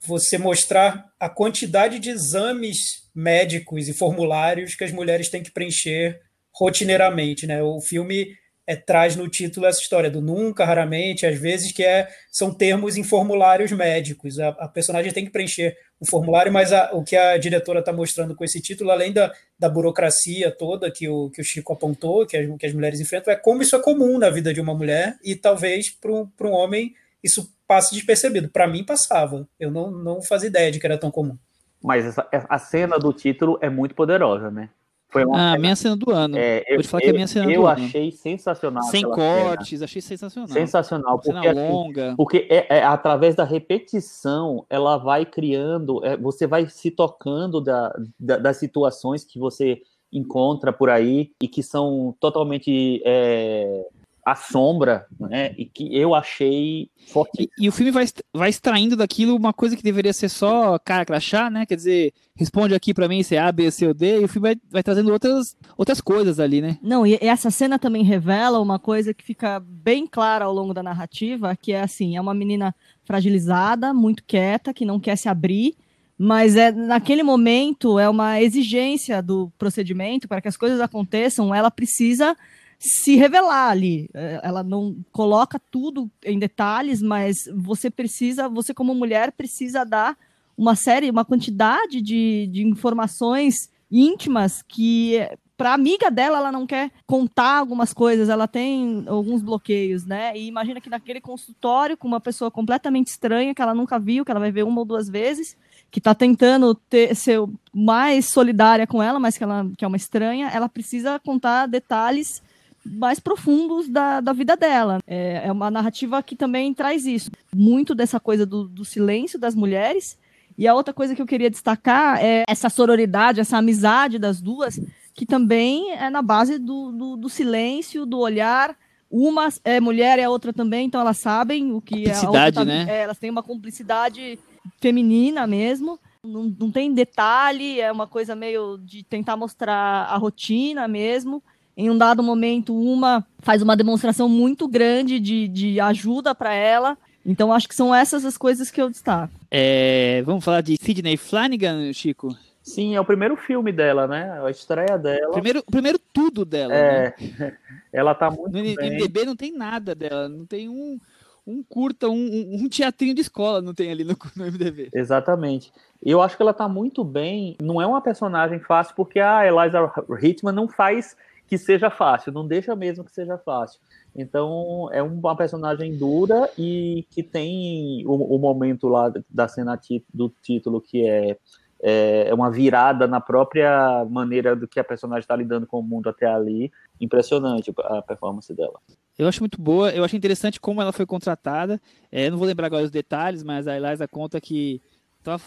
[0.00, 6.20] você mostrar a quantidade de exames médicos e formulários que as mulheres têm que preencher
[6.52, 7.62] rotineiramente, né?
[7.62, 12.08] O filme é, traz no título essa história do nunca, raramente, às vezes, que é,
[12.30, 14.40] são termos em formulários médicos.
[14.40, 17.92] A, a personagem tem que preencher o formulário, mas a, o que a diretora está
[17.92, 22.26] mostrando com esse título, além da, da burocracia toda que o, que o Chico apontou,
[22.26, 24.74] que as, que as mulheres enfrentam, é como isso é comum na vida de uma
[24.74, 28.48] mulher e talvez para um, homem isso passe despercebido.
[28.48, 29.48] Para mim, passava.
[29.58, 31.36] Eu não, não fazia ideia de que era tão comum.
[31.82, 34.68] Mas essa, a cena do título é muito poderosa, né?
[35.16, 35.58] Foi uma ah, cena...
[35.58, 36.36] minha cena do ano.
[36.36, 37.58] É, eu, falar eu, que é a minha cena do ano.
[37.58, 38.82] Eu achei sensacional.
[38.82, 39.84] Sem cortes, cena.
[39.84, 40.48] achei sensacional.
[40.48, 41.18] Sensacional.
[41.18, 42.14] Porque, cena assim, longa.
[42.18, 47.98] porque é, é, através da repetição, ela vai criando, é, você vai se tocando da,
[48.20, 49.80] da, das situações que você
[50.12, 53.86] encontra por aí e que são totalmente é,
[54.26, 55.54] a sombra, né?
[55.56, 57.48] E que eu achei forte.
[57.56, 61.04] E, e, o filme vai, vai extraindo daquilo uma coisa que deveria ser só cara
[61.04, 61.64] crachá, né?
[61.64, 64.28] Quer dizer, responde aqui para mim se é A, B, C ou D, e o
[64.28, 66.76] filme vai, vai trazendo outras, outras coisas ali, né?
[66.82, 70.82] Não, e essa cena também revela uma coisa que fica bem clara ao longo da
[70.82, 75.76] narrativa, que é assim, é uma menina fragilizada, muito quieta, que não quer se abrir,
[76.18, 81.70] mas é naquele momento é uma exigência do procedimento para que as coisas aconteçam, ela
[81.70, 82.36] precisa
[82.78, 84.08] se revelar ali.
[84.14, 90.16] É, ela não coloca tudo em detalhes, mas você precisa, você como mulher precisa dar
[90.56, 95.18] uma série, uma quantidade de, de informações íntimas que
[95.56, 100.36] para amiga dela ela não quer contar algumas coisas, ela tem alguns bloqueios, né?
[100.36, 104.30] E imagina que naquele consultório com uma pessoa completamente estranha que ela nunca viu, que
[104.30, 105.56] ela vai ver uma ou duas vezes,
[105.90, 107.40] que está tentando ter, ser
[107.72, 112.42] mais solidária com ela, mas que ela que é uma estranha, ela precisa contar detalhes
[112.90, 114.98] mais profundos da, da vida dela.
[115.06, 117.30] É, é uma narrativa que também traz isso.
[117.54, 120.18] Muito dessa coisa do, do silêncio das mulheres.
[120.58, 124.80] E a outra coisa que eu queria destacar é essa sororidade, essa amizade das duas,
[125.14, 128.76] que também é na base do, do, do silêncio, do olhar.
[129.10, 132.52] Uma é mulher e a outra também, então elas sabem o que é a outra
[132.52, 132.86] tá, né?
[132.88, 134.38] É, elas têm uma cumplicidade
[134.80, 135.98] feminina mesmo.
[136.24, 141.42] Não, não tem detalhe, é uma coisa meio de tentar mostrar a rotina mesmo.
[141.76, 146.96] Em um dado momento, uma faz uma demonstração muito grande de, de ajuda para ela.
[147.24, 149.32] Então acho que são essas as coisas que eu destaco.
[149.50, 152.34] É, vamos falar de Sidney Flanagan, Chico?
[152.62, 154.40] Sim, é o primeiro filme dela, né?
[154.42, 155.32] A estreia dela.
[155.32, 156.74] Primeiro, primeiro tudo dela.
[156.74, 157.56] É, né?
[157.92, 158.74] ela tá muito no bem.
[158.74, 160.98] No MDB não tem nada dela, não tem um,
[161.46, 164.88] um curta, um, um teatrinho de escola não tem ali no, no MDB.
[164.92, 165.72] Exatamente.
[166.02, 167.56] Eu acho que ela tá muito bem.
[167.62, 171.16] Não é uma personagem fácil, porque a Eliza Hitman não faz
[171.46, 173.80] que seja fácil, não deixa mesmo que seja fácil.
[174.14, 179.78] Então, é uma personagem dura e que tem o, o momento lá da cena
[180.12, 181.36] do título que é,
[181.82, 185.82] é, é uma virada na própria maneira do que a personagem está lidando com o
[185.82, 186.72] mundo até ali.
[187.00, 188.80] Impressionante a performance dela.
[189.18, 191.80] Eu acho muito boa, eu acho interessante como ela foi contratada.
[192.10, 194.80] É, não vou lembrar agora os detalhes, mas a Eliza conta que
[195.18, 195.42] estava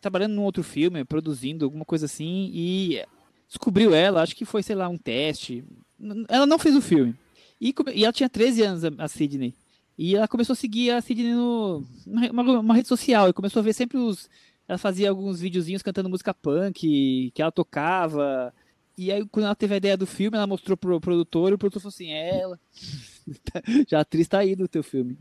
[0.00, 3.04] trabalhando num outro filme, produzindo alguma coisa assim, e
[3.48, 5.64] descobriu ela, acho que foi, sei lá, um teste.
[6.28, 7.14] Ela não fez o filme.
[7.60, 9.54] E, e ela tinha 13 anos, a Sidney.
[9.98, 13.62] E ela começou a seguir a Sidney no, uma, uma rede social e começou a
[13.62, 14.28] ver sempre os.
[14.68, 18.52] Ela fazia alguns videozinhos cantando música punk, que ela tocava.
[18.98, 21.58] E aí, quando ela teve a ideia do filme, ela mostrou pro produtor, e o
[21.58, 22.60] produtor falou assim: é ela.
[23.88, 25.16] Já a atriz tá aí do teu filme.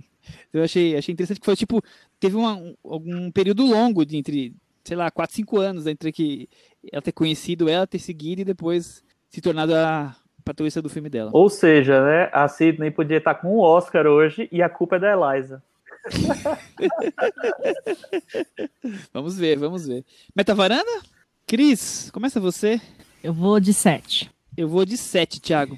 [0.49, 1.84] Então eu achei, achei interessante que foi tipo,
[2.19, 4.55] teve uma, um, um período longo de entre,
[4.86, 6.48] sei lá, 4, 5 anos entre que
[6.92, 11.32] ela ter conhecido ela, ter seguido e depois se tornado a protagonista do filme dela.
[11.34, 15.00] Ou seja, né, a Sidney podia estar com um Oscar hoje e a culpa é
[15.00, 15.64] da Eliza.
[19.12, 20.06] vamos ver, vamos ver.
[20.36, 21.02] Meta varanda?
[21.48, 22.80] Cris, começa você.
[23.24, 24.30] Eu vou de 7.
[24.56, 25.76] Eu vou de 7, Thiago.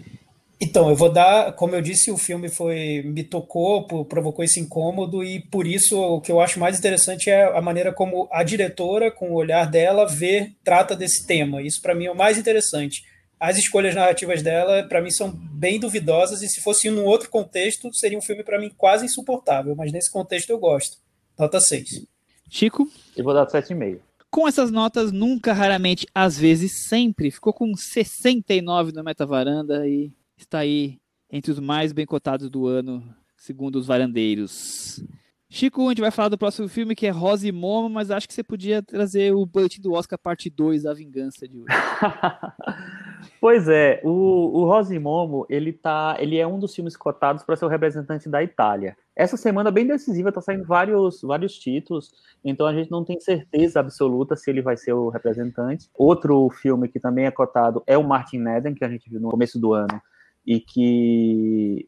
[0.59, 5.23] Então, eu vou dar, como eu disse, o filme foi me tocou, provocou esse incômodo
[5.23, 9.11] e por isso o que eu acho mais interessante é a maneira como a diretora,
[9.11, 11.61] com o olhar dela, vê, trata desse tema.
[11.61, 13.03] Isso para mim é o mais interessante.
[13.39, 17.29] As escolhas narrativas dela, para mim, são bem duvidosas e se fosse em um outro
[17.29, 20.97] contexto, seria um filme para mim quase insuportável, mas nesse contexto eu gosto.
[21.37, 22.07] Nota 6.
[22.49, 22.89] Chico?
[23.15, 23.99] Eu vou dar 7,5.
[24.31, 30.11] Com essas notas, nunca, raramente, às vezes, sempre, ficou com 69 no Meta Varanda e
[30.37, 30.99] está aí
[31.31, 33.03] entre os mais bem cotados do ano,
[33.35, 35.03] segundo os varandeiros.
[35.49, 38.27] Chico, a gente vai falar do próximo filme que é Rosa e Momo, mas acho
[38.27, 41.67] que você podia trazer o boletim do Oscar parte 2, A Vingança de hoje.
[43.39, 47.43] pois é, o, o Rosa e Momo, ele, tá, ele é um dos filmes cotados
[47.43, 48.97] para ser o representante da Itália.
[49.15, 52.11] Essa semana bem decisiva, tá saindo vários, vários títulos,
[52.43, 55.89] então a gente não tem certeza absoluta se ele vai ser o representante.
[55.95, 59.29] Outro filme que também é cotado é o Martin Eden, que a gente viu no
[59.29, 60.01] começo do ano,
[60.47, 61.85] e que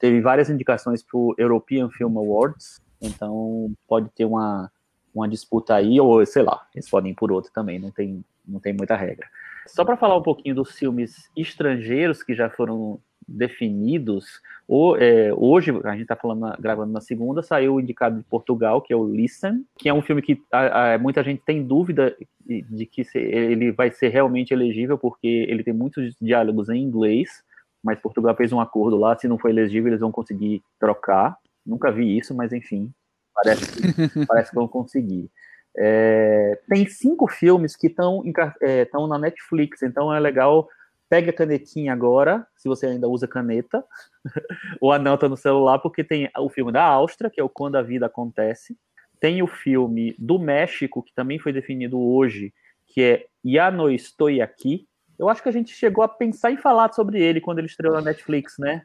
[0.00, 4.68] teve várias indicações para o European Film Awards, então pode ter uma,
[5.14, 8.58] uma disputa aí, ou sei lá, eles podem ir por outro também, não tem, não
[8.58, 9.28] tem muita regra.
[9.68, 12.98] Só para falar um pouquinho dos filmes estrangeiros que já foram
[13.28, 16.18] definidos, o, é, hoje, a gente está
[16.58, 20.02] gravando na segunda, saiu o indicado de Portugal, que é o Listen, que é um
[20.02, 24.08] filme que a, a, muita gente tem dúvida de, de que se, ele vai ser
[24.08, 27.44] realmente elegível, porque ele tem muitos diálogos em inglês,
[27.82, 31.36] mas Portugal fez um acordo lá, se não for elegível, eles vão conseguir trocar.
[31.64, 32.92] Nunca vi isso, mas enfim,
[33.34, 33.64] parece,
[34.26, 35.30] parece que vão conseguir.
[35.76, 38.22] É, tem cinco filmes que estão
[38.60, 40.68] é, na Netflix, então é legal.
[41.08, 43.84] Pega a canetinha agora, se você ainda usa caneta,
[44.80, 47.82] ou anota no celular, porque tem o filme da Áustria, que é o Quando a
[47.82, 48.76] Vida Acontece.
[49.18, 52.54] Tem o filme do México, que também foi definido hoje,
[52.86, 54.86] que é Ya no Estou Aqui,
[55.20, 57.94] eu acho que a gente chegou a pensar em falar sobre ele quando ele estreou
[57.94, 58.82] na Netflix, né?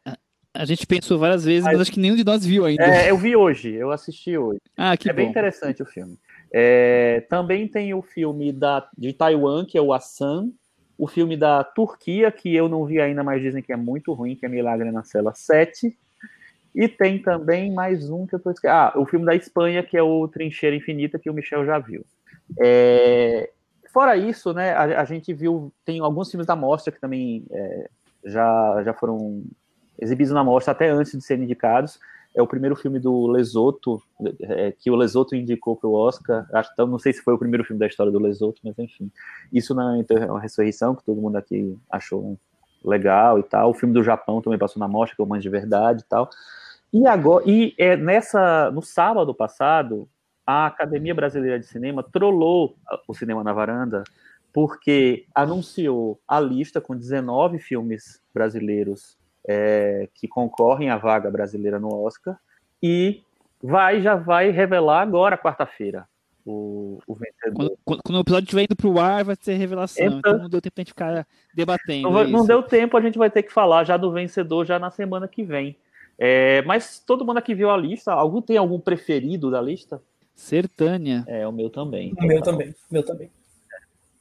[0.54, 2.84] A gente pensou várias vezes, mas, acho que nenhum de nós viu ainda.
[2.84, 4.60] É, eu vi hoje, eu assisti hoje.
[4.76, 5.18] Ah, que é bom.
[5.18, 6.20] bem interessante o filme.
[6.52, 10.52] É, também tem o filme da, de Taiwan, que é o Assam.
[10.98, 14.36] O filme da Turquia, que eu não vi ainda, mas dizem que é muito ruim,
[14.36, 15.98] que é Milagre na Cela 7.
[16.76, 18.78] E tem também mais um que eu tô esquecendo.
[18.78, 22.06] Ah, o filme da Espanha, que é o Trincheira Infinita, que o Michel já viu.
[22.62, 23.50] É,
[23.96, 27.89] Fora isso, né, a, a, gente viu, tem alguns filmes da mostra que também é,
[28.26, 29.41] já, já foram
[29.98, 31.98] exibidos na mostra até antes de serem indicados.
[32.36, 34.04] É o primeiro filme do Lesoto,
[34.41, 36.46] é, que o Lesoto indicou para o Oscar.
[36.52, 39.10] Acho, então, não sei se foi o primeiro filme da história do Lesoto, mas enfim.
[39.50, 39.96] Isso na
[40.41, 42.38] Ressurreição, que todo mundo aqui achou
[42.84, 43.70] legal e tal.
[43.70, 46.10] O filme do Japão também passou na mostra, que é o Mães de Verdade e
[46.10, 46.30] tal.
[46.91, 50.06] E agora, e é, nessa, no sábado passado,
[50.46, 52.76] a Academia Brasileira de Cinema trollou
[53.08, 54.04] o Cinema na Varanda
[54.54, 59.18] porque anunciou a lista com 19 filmes brasileiros
[59.48, 62.38] é, que concorrem à vaga brasileira no Oscar
[62.82, 63.22] e
[63.62, 66.08] vai já vai revelar agora quarta-feira
[66.46, 67.76] o, o, vencedor.
[67.84, 70.06] Quando, quando, o episódio estiver indo para o ar, vai ser revelação.
[70.06, 72.10] Então, então, não deu tempo a gente ficar debatendo.
[72.10, 74.91] Não, não deu tempo, a gente vai ter que falar já do vencedor já na
[74.91, 75.76] semana que vem.
[76.18, 78.14] É, mas todo mundo aqui viu a lista.
[78.14, 80.02] Algum tem algum preferido da lista?
[80.36, 81.24] Sertânia.
[81.28, 82.14] É, o meu também.
[82.20, 82.70] O meu também.
[82.70, 83.30] O meu também.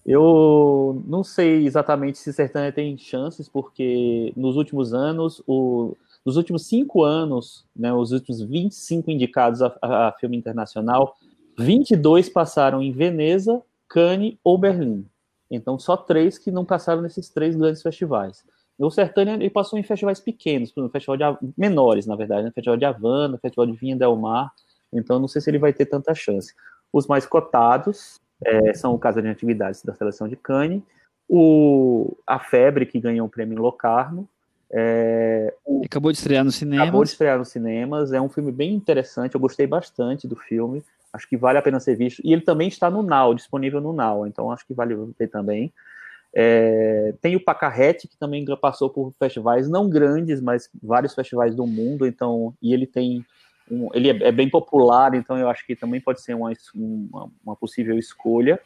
[0.06, 6.66] Eu não sei exatamente se Sertânia tem chances, porque nos últimos anos, o, nos últimos
[6.66, 11.16] cinco anos, né, os últimos 25 indicados a, a, a filme internacional,
[11.58, 15.06] 22 passaram em Veneza, Cannes ou Berlim.
[15.50, 18.44] Então, só três que não passaram nesses três grandes festivais.
[18.78, 21.24] O Sertânia ele passou em festivais pequenos, no festival de
[21.56, 22.50] menores, na verdade, né?
[22.52, 24.52] Festival de Havana, Festival de Vinha Del Mar.
[24.94, 26.54] Então, não sei se ele vai ter tanta chance.
[26.92, 30.82] Os mais cotados é, são o Casa de Atividades da Seleção de Cannes,
[31.28, 34.28] o A Febre, que ganhou o prêmio em Locarno.
[34.70, 36.82] É, o, acabou de estrear no cinema.
[36.82, 38.12] Acabou de estrear nos cinemas.
[38.12, 39.34] É um filme bem interessante.
[39.34, 40.82] Eu gostei bastante do filme.
[41.12, 42.20] Acho que vale a pena ser visto.
[42.24, 44.26] E ele também está no Now, disponível no Now.
[44.26, 45.72] Então acho que vale ver também.
[46.34, 51.66] É, tem o Pacarrete, que também passou por festivais não grandes, mas vários festivais do
[51.66, 52.04] mundo.
[52.06, 53.24] Então, e ele tem
[53.70, 57.30] um, ele é, é, bem popular, então eu acho que também pode ser uma, uma,
[57.44, 58.60] uma, possível escolha.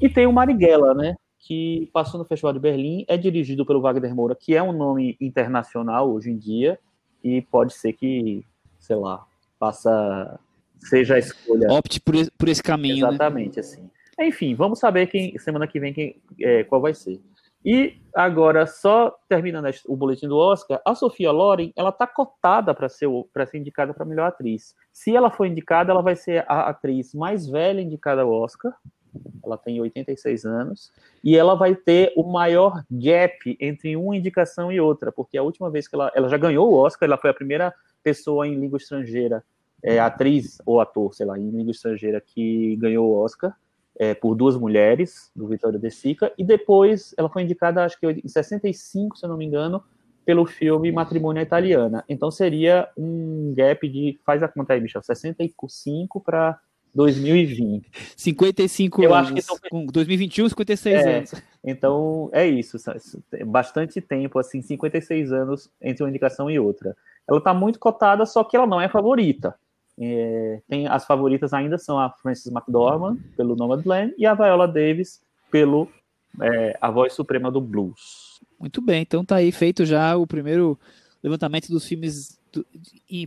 [0.00, 1.16] E tem o Marighella, né?
[1.38, 5.16] Que passou no Festival de Berlim, é dirigido pelo Wagner Moura, que é um nome
[5.20, 6.78] internacional hoje em dia,
[7.22, 8.44] e pode ser que,
[8.78, 9.26] sei lá,
[9.58, 10.38] passa
[10.78, 11.72] seja a escolha.
[11.72, 13.06] Opte por, por esse caminho.
[13.06, 13.14] Né?
[13.14, 13.60] Exatamente, né?
[13.60, 13.90] assim.
[14.20, 17.20] Enfim, vamos saber quem semana que vem quem, é, qual vai ser.
[17.64, 22.90] E agora, só terminando o boletim do Oscar, a Sofia Loren, ela tá cotada para
[22.90, 23.08] ser,
[23.50, 24.74] ser indicada para melhor atriz.
[24.92, 28.74] Se ela for indicada, ela vai ser a atriz mais velha indicada ao Oscar.
[29.42, 30.92] Ela tem 86 anos.
[31.22, 35.70] E ela vai ter o maior gap entre uma indicação e outra, porque a última
[35.70, 38.76] vez que ela, ela já ganhou o Oscar, ela foi a primeira pessoa em língua
[38.76, 39.42] estrangeira,
[39.82, 43.56] é, atriz ou ator, sei lá, em língua estrangeira que ganhou o Oscar
[43.98, 48.06] é, por duas mulheres, do Vitória De Sica, e depois ela foi indicada, acho que
[48.06, 49.82] em 65, se eu não me engano,
[50.24, 52.04] pelo filme Matrimônia Italiana.
[52.08, 56.58] Então seria um gap de, faz a conta aí, Michel, 65 para
[56.94, 57.90] 2020.
[58.16, 59.30] 55 eu anos.
[59.30, 61.34] Acho que com 2021, 56 é, anos.
[61.62, 62.78] Então é isso,
[63.46, 66.96] bastante tempo, assim, 56 anos entre uma indicação e outra.
[67.28, 69.54] Ela está muito cotada, só que ela não é favorita.
[69.98, 75.22] É, tem as favoritas ainda são a Frances McDormand pelo Nomadland e a Viola Davis
[75.50, 75.88] pelo
[76.40, 78.40] é, A Voz Suprema do Blues.
[78.58, 80.78] Muito bem, então tá aí feito já o primeiro
[81.22, 82.66] levantamento dos filmes do,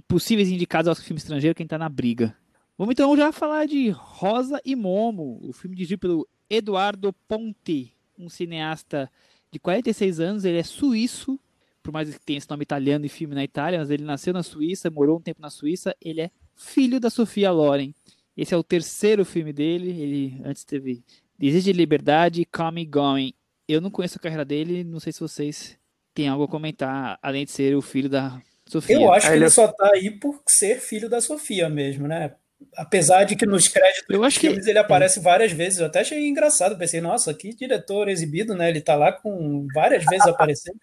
[0.08, 2.36] possíveis indicados aos filmes estrangeiros quem tá na briga.
[2.78, 8.30] Vamos então já falar de Rosa e Momo, o filme dirigido pelo Eduardo Ponti, um
[8.30, 9.10] cineasta
[9.52, 11.40] de 46 anos, ele é suíço,
[11.82, 14.44] por mais que tenha esse nome italiano e filme na Itália, mas ele nasceu na
[14.44, 17.94] Suíça, morou um tempo na Suíça, ele é filho da Sofia Loren.
[18.36, 19.90] Esse é o terceiro filme dele.
[19.90, 21.04] Ele antes teve
[21.38, 23.34] Desejo de Liberdade e Call Me Going.
[23.68, 25.78] Eu não conheço a carreira dele, não sei se vocês
[26.14, 28.96] têm algo a comentar, além de ser o filho da Sofia.
[28.96, 32.34] Eu acho que ele é só tá aí por ser filho da Sofia mesmo, né?
[32.76, 34.48] Apesar de que nos créditos eu acho que...
[34.48, 35.80] ele aparece várias vezes.
[35.80, 36.78] Eu até achei engraçado.
[36.78, 38.70] Pensei, nossa, que diretor exibido, né?
[38.70, 40.78] Ele tá lá com várias vezes aparecendo.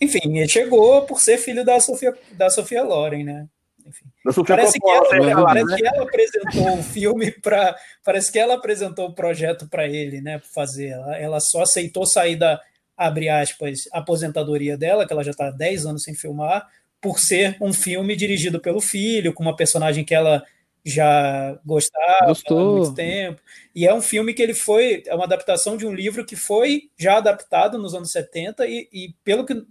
[0.00, 3.46] Enfim, ele chegou por ser filho da Sofia, da Sofia Loren, né?
[3.88, 4.04] Enfim.
[4.46, 5.34] Parece, que ela, né?
[5.34, 7.76] parece que ela apresentou o filme para.
[8.04, 10.38] Parece que ela apresentou o projeto para ele, né?
[10.38, 10.88] Para fazer.
[10.88, 12.60] Ela, ela só aceitou sair da,
[12.96, 16.68] abre aspas, aposentadoria dela, que ela já está há 10 anos sem filmar,
[17.00, 20.44] por ser um filme dirigido pelo filho, com uma personagem que ela
[20.84, 22.58] já gostava Gostou.
[22.58, 23.40] há muito tempo.
[23.74, 26.90] E é um filme que ele foi, é uma adaptação de um livro que foi
[26.98, 29.66] já adaptado nos anos 70 e, e pelo que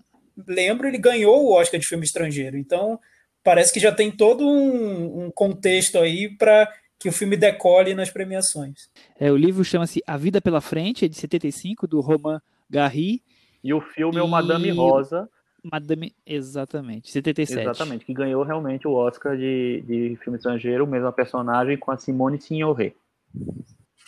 [0.45, 2.57] lembro, ele ganhou o Oscar de filme estrangeiro.
[2.57, 2.99] Então,
[3.47, 6.69] parece que já tem todo um, um contexto aí para
[6.99, 8.89] que o filme decole nas premiações.
[9.17, 13.23] É, o livro chama-se A Vida pela Frente, é de 75, do Romain Gary.
[13.63, 14.19] E o filme e...
[14.19, 15.29] é o Madame Rosa.
[15.63, 17.61] Madame, exatamente, 77.
[17.61, 22.41] Exatamente, que ganhou realmente o Oscar de, de filme estrangeiro, mesma personagem com a Simone
[22.41, 22.97] Signoret.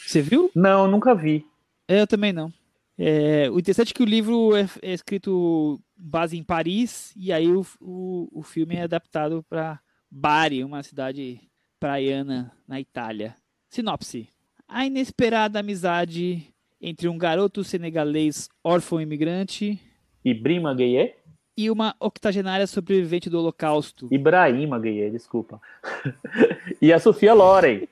[0.05, 0.51] Você viu?
[0.53, 1.45] Não, nunca vi.
[1.87, 2.51] É, eu também não.
[2.97, 7.51] É, o interessante é que o livro é, é escrito base em Paris e aí
[7.51, 9.79] o, o, o filme é adaptado para
[10.09, 11.41] Bari, uma cidade
[11.79, 13.35] praiana na Itália.
[13.69, 14.29] Sinopse:
[14.67, 16.47] A inesperada amizade
[16.81, 19.79] entre um garoto senegalês órfão imigrante
[20.23, 21.13] e Brima Gueye
[21.57, 24.07] e uma octogenária sobrevivente do Holocausto.
[24.09, 25.61] Ibrahima Gueye, desculpa.
[26.81, 27.85] e a Sofia Loren.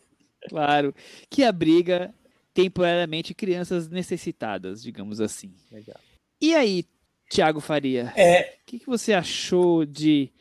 [0.48, 0.94] claro,
[1.30, 2.14] que abriga
[2.52, 5.54] temporariamente crianças necessitadas, digamos assim.
[5.72, 5.98] Legal.
[6.40, 6.84] E aí,
[7.30, 8.12] Tiago Faria?
[8.16, 8.54] É...
[8.62, 10.32] O que, que você achou de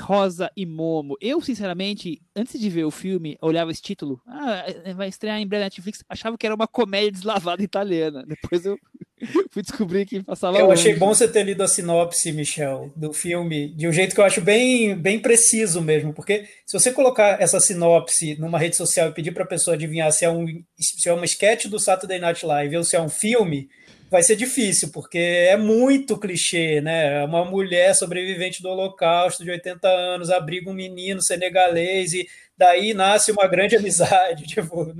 [0.00, 1.16] Rosa e Momo.
[1.20, 4.20] Eu, sinceramente, antes de ver o filme, olhava esse título.
[4.26, 6.04] Ah, vai estrear em breve na Netflix.
[6.08, 8.24] Achava que era uma comédia deslavada italiana.
[8.26, 8.76] Depois eu
[9.50, 10.58] fui descobrir que passava.
[10.58, 10.80] Eu longe.
[10.80, 14.24] achei bom você ter lido a sinopse, Michel, do filme, de um jeito que eu
[14.24, 16.12] acho bem, bem preciso mesmo.
[16.12, 20.12] Porque se você colocar essa sinopse numa rede social e pedir para a pessoa adivinhar
[20.12, 20.46] se é, um,
[20.78, 23.68] se é uma sketch do Saturday Night Live ou se é um filme
[24.10, 27.24] vai ser difícil, porque é muito clichê, né?
[27.24, 33.30] Uma mulher sobrevivente do Holocausto de 80 anos abriga um menino senegalês e daí nasce
[33.30, 34.46] uma grande amizade.
[34.46, 34.92] Tipo,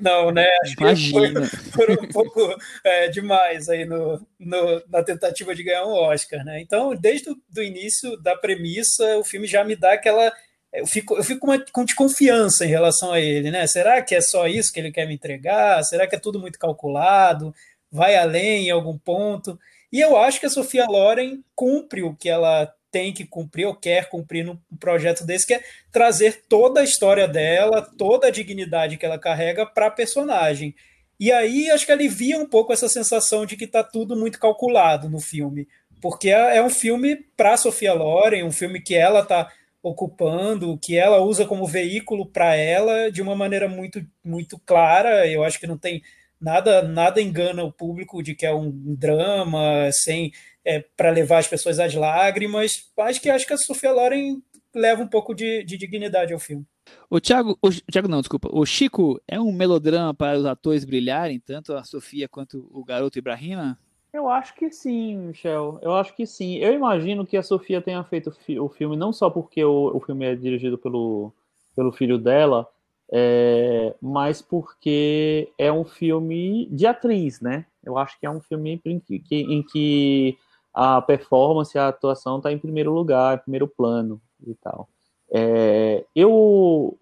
[0.00, 0.46] não, né?
[0.62, 1.42] Acho Imagina.
[1.42, 5.92] que foi, foi um pouco é, demais aí no, no, na tentativa de ganhar um
[5.92, 6.60] Oscar, né?
[6.62, 10.32] Então, desde o início da premissa, o filme já me dá aquela
[10.72, 13.64] eu fico, eu fico com, uma, com desconfiança em relação a ele, né?
[13.64, 15.84] Será que é só isso que ele quer me entregar?
[15.84, 17.54] Será que é tudo muito calculado?
[17.94, 19.56] Vai além em algum ponto.
[19.92, 23.74] E eu acho que a Sofia Loren cumpre o que ela tem que cumprir ou
[23.74, 28.96] quer cumprir num projeto desse, que é trazer toda a história dela, toda a dignidade
[28.96, 30.74] que ela carrega para a personagem.
[31.18, 35.08] E aí acho que alivia um pouco essa sensação de que está tudo muito calculado
[35.08, 35.68] no filme,
[36.00, 39.48] porque é, é um filme para Sofia Loren, um filme que ela está
[39.80, 45.28] ocupando, que ela usa como veículo para ela de uma maneira muito muito clara.
[45.28, 46.02] Eu acho que não tem
[46.44, 50.30] nada nada engana o público de que é um drama sem
[50.64, 52.90] é, para levar as pessoas às lágrimas.
[52.98, 54.42] Acho que acho que a Sofia Loren
[54.74, 56.66] leva um pouco de, de dignidade ao filme.
[57.08, 58.48] O Thiago, o Thiago não, desculpa.
[58.52, 63.18] O Chico é um melodrama para os atores brilharem, tanto a Sofia quanto o garoto
[63.18, 63.78] Ibrahima?
[64.12, 65.78] Eu acho que sim, Michel.
[65.80, 66.56] Eu acho que sim.
[66.56, 68.30] Eu imagino que a Sofia tenha feito
[68.60, 71.32] o filme não só porque o, o filme é dirigido pelo,
[71.74, 72.68] pelo filho dela,
[73.12, 77.66] é, mas porque é um filme de atriz, né?
[77.84, 80.36] Eu acho que é um filme em que, em que
[80.72, 84.88] a performance, a atuação está em primeiro lugar, em primeiro plano e tal.
[85.30, 86.98] É, eu,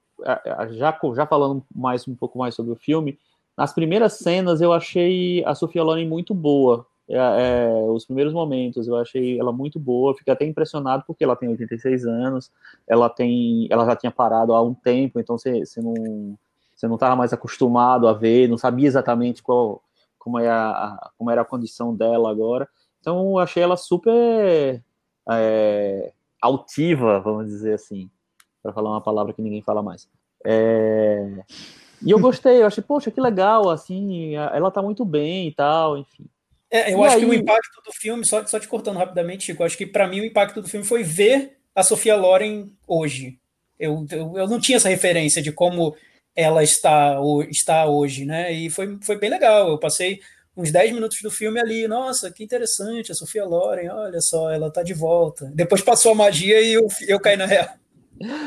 [0.73, 3.19] já, já falando mais um pouco mais sobre o filme,
[3.57, 6.87] nas primeiras cenas eu achei a Sofia Loren muito boa.
[7.09, 11.37] É, é, os primeiros momentos eu achei ela muito boa, fiquei até impressionado porque ela
[11.37, 12.51] tem 86 anos,
[12.87, 16.39] ela tem, ela já tinha parado há um tempo, então você, você não
[16.75, 19.83] você não estava mais acostumado a ver, não sabia exatamente qual
[20.19, 22.69] como é a, como era a condição dela agora.
[23.01, 24.83] Então eu achei ela super
[25.31, 28.11] é, altiva, vamos dizer assim,
[28.63, 30.09] para falar uma palavra que ninguém fala mais.
[30.45, 31.45] É,
[32.05, 35.97] e eu gostei, eu achei, poxa, que legal, assim, ela tá muito bem e tal,
[35.97, 36.25] enfim.
[36.73, 37.21] É, eu e acho aí...
[37.21, 40.21] que o impacto do filme, só, só te cortando rapidamente, Chico, acho que para mim
[40.21, 43.39] o impacto do filme foi ver a Sofia Loren hoje.
[43.79, 45.95] Eu, eu, eu, não tinha essa referência de como
[46.35, 47.19] ela está,
[47.51, 48.51] está hoje, né?
[48.51, 49.69] E foi, foi bem legal.
[49.69, 50.21] Eu passei
[50.57, 54.71] uns 10 minutos do filme ali, nossa, que interessante, a Sofia Loren, olha só, ela
[54.71, 55.51] tá de volta.
[55.55, 57.69] Depois passou a magia e eu, eu caí na real.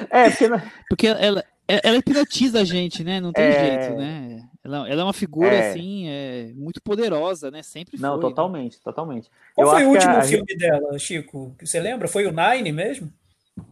[0.09, 0.49] É, porque,
[0.89, 3.19] porque ela, ela hipnotiza a gente, né?
[3.19, 3.81] Não tem é...
[3.81, 4.49] jeito, né?
[4.65, 5.69] Ela, ela, é uma figura, é...
[5.69, 7.61] assim, é, muito poderosa, né?
[7.61, 8.23] Sempre Não, foi.
[8.23, 8.79] Não, totalmente, né?
[8.83, 9.29] totalmente.
[9.53, 10.23] Qual eu foi o último a...
[10.23, 11.55] filme dela, Chico?
[11.61, 12.07] Você lembra?
[12.07, 13.13] Foi o Nine mesmo?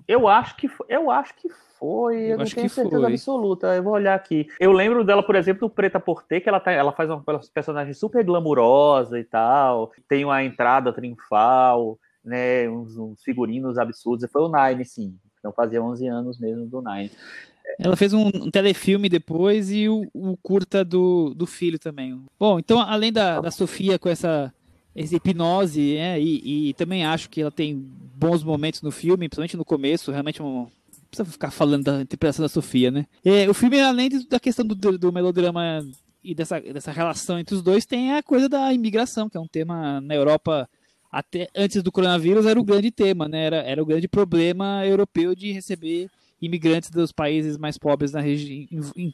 [0.07, 3.11] Eu acho que foi, eu acho que foi, eu, eu não tenho certeza foi.
[3.11, 3.75] absoluta.
[3.75, 4.47] Eu vou olhar aqui.
[4.59, 7.93] Eu lembro dela, por exemplo, no Preta Porter, que ela, tá, ela faz uma personagem
[7.95, 9.91] super glamurosa e tal.
[10.07, 12.69] Tem uma entrada triunfal, né?
[12.69, 14.29] Uns, uns figurinos absurdos.
[14.31, 15.17] Foi o Nine, sim.
[15.39, 17.09] Então fazia 11 anos mesmo do Nine.
[17.79, 22.19] Ela fez um, um telefilme depois e o, o, curta do, do filho também.
[22.39, 24.53] Bom, então além da, da Sofia com essa,
[24.95, 27.75] essa hipnose, é, e, e, também acho que ela tem
[28.15, 30.67] bons momentos no filme, principalmente no começo, realmente um,
[31.09, 33.05] precisa ficar falando da interpretação da Sofia, né?
[33.23, 35.85] É, o filme, além da questão do, do, melodrama
[36.23, 39.47] e dessa, dessa relação entre os dois, tem a coisa da imigração, que é um
[39.47, 40.69] tema na Europa
[41.11, 43.45] até antes do coronavírus era o grande tema, né?
[43.45, 46.09] Era, era o grande problema europeu de receber
[46.45, 48.67] imigrantes dos países mais pobres na região,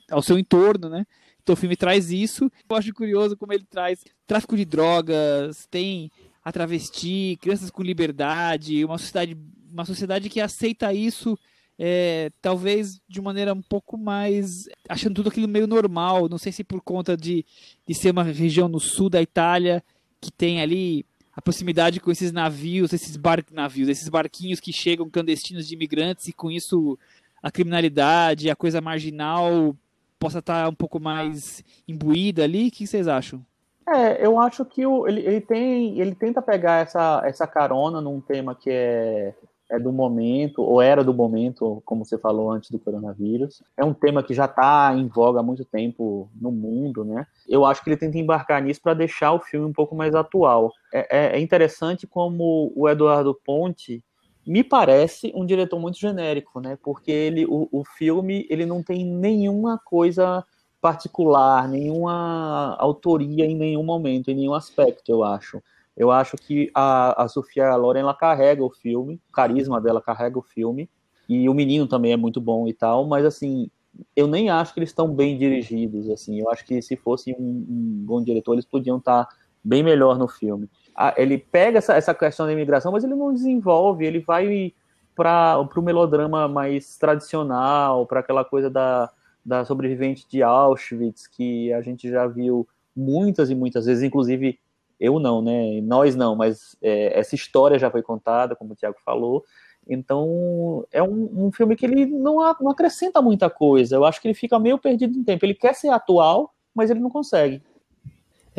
[0.09, 1.05] ao seu entorno, né?
[1.41, 2.51] Então o filme traz isso.
[2.69, 6.11] Eu acho curioso como ele traz tráfico de drogas, tem
[6.43, 9.37] a travesti, crianças com liberdade, uma sociedade,
[9.71, 11.37] uma sociedade que aceita isso
[11.81, 16.27] é, talvez de maneira um pouco mais achando tudo aquilo meio normal.
[16.27, 17.45] Não sei se por conta de,
[17.87, 19.81] de ser uma região no sul da Itália
[20.19, 25.09] que tem ali a proximidade com esses navios, esses bar navios, esses barquinhos que chegam
[25.09, 26.99] clandestinos de imigrantes e com isso
[27.41, 29.75] a criminalidade, a coisa marginal
[30.19, 32.67] possa estar um pouco mais imbuída ali?
[32.67, 33.43] O que vocês acham?
[33.87, 38.21] É, eu acho que o, ele, ele, tem, ele tenta pegar essa, essa carona num
[38.21, 39.33] tema que é,
[39.67, 43.63] é do momento, ou era do momento, como você falou antes do coronavírus.
[43.75, 47.25] É um tema que já está em voga há muito tempo no mundo, né?
[47.47, 50.71] Eu acho que ele tenta embarcar nisso para deixar o filme um pouco mais atual.
[50.93, 54.03] É, é, é interessante como o Eduardo Ponte
[54.45, 56.77] me parece um diretor muito genérico, né?
[56.81, 60.43] Porque ele, o, o filme ele não tem nenhuma coisa
[60.81, 65.61] particular, nenhuma autoria em nenhum momento, em nenhum aspecto, eu acho.
[65.95, 70.39] Eu acho que a, a Sofia Loren ela carrega o filme, o carisma dela carrega
[70.39, 70.89] o filme,
[71.27, 73.69] e o menino também é muito bom e tal, mas assim,
[74.15, 77.65] eu nem acho que eles estão bem dirigidos, assim, eu acho que se fosse um,
[77.69, 79.27] um bom diretor, eles podiam estar
[79.63, 80.69] bem melhor no filme.
[81.15, 84.73] Ele pega essa, essa questão da imigração, mas ele não desenvolve, ele vai
[85.15, 89.09] para o melodrama mais tradicional, para aquela coisa da,
[89.45, 94.59] da sobrevivente de Auschwitz, que a gente já viu muitas e muitas vezes, inclusive
[94.99, 95.79] eu não, né?
[95.81, 99.45] Nós não, mas é, essa história já foi contada, como o Tiago falou.
[99.87, 103.95] Então, é um, um, filme que ele não, não acrescenta muita coisa.
[103.95, 105.45] Eu acho que ele fica meio perdido no tempo.
[105.45, 107.63] Ele quer ser atual, mas ele não consegue.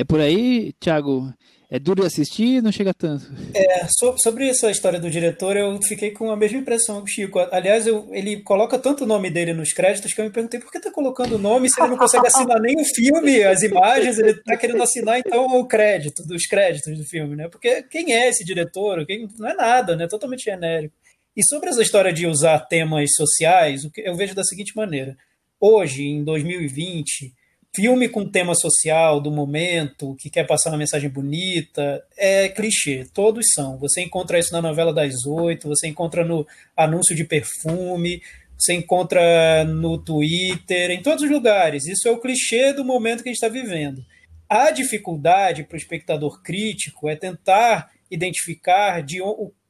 [0.00, 1.30] É por aí, Thiago.
[1.70, 3.26] É duro de assistir não chega tanto?
[3.54, 3.86] É,
[4.16, 7.38] sobre essa história do diretor, eu fiquei com a mesma impressão que o Chico.
[7.38, 10.72] Aliás, eu, ele coloca tanto o nome dele nos créditos que eu me perguntei por
[10.72, 14.18] que tá colocando o nome se ele não consegue assinar nem o filme, as imagens,
[14.18, 17.48] ele tá querendo assinar então o crédito, dos créditos do filme, né?
[17.48, 19.04] Porque quem é esse diretor?
[19.04, 20.08] Quem, não é nada, né?
[20.08, 20.94] Totalmente genérico.
[21.36, 25.14] E sobre essa história de usar temas sociais, eu vejo da seguinte maneira.
[25.60, 27.34] Hoje, em 2020,
[27.74, 33.46] filme com tema social do momento, que quer passar uma mensagem bonita, é clichê, todos
[33.54, 33.78] são.
[33.78, 36.46] Você encontra isso na novela das oito, você encontra no
[36.76, 38.20] anúncio de perfume,
[38.58, 41.86] você encontra no Twitter, em todos os lugares.
[41.86, 44.04] Isso é o clichê do momento que a gente está vivendo.
[44.48, 49.20] A dificuldade para o espectador crítico é tentar identificar de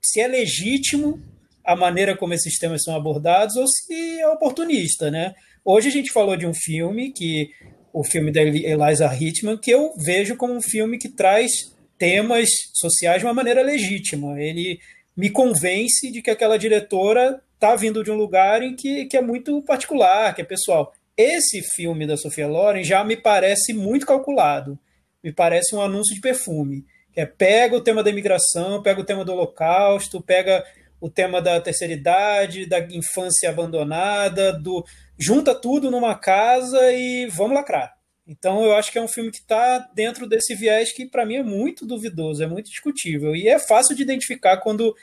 [0.01, 1.21] se é legítimo
[1.63, 5.35] a maneira como esses temas são abordados ou se é oportunista, né?
[5.63, 7.51] Hoje a gente falou de um filme que
[7.93, 13.21] o filme da Eliza Hitman, que eu vejo como um filme que traz temas sociais
[13.21, 14.41] de uma maneira legítima.
[14.41, 14.81] Ele
[15.17, 19.21] me convence de que aquela diretora está vindo de um lugar em que, que é
[19.21, 20.93] muito particular, que é pessoal.
[21.17, 24.79] Esse filme da Sofia Loren já me parece muito calculado.
[25.23, 26.87] Me parece um anúncio de perfume.
[27.15, 30.65] É, pega o tema da imigração, pega o tema do holocausto, pega
[31.01, 34.85] o tema da terceira idade, da infância abandonada, do,
[35.21, 37.95] junta tudo numa casa e vamos lacrar.
[38.27, 41.37] Então eu acho que é um filme que está dentro desse viés que para mim
[41.37, 44.95] é muito duvidoso, é muito discutível e é fácil de identificar quando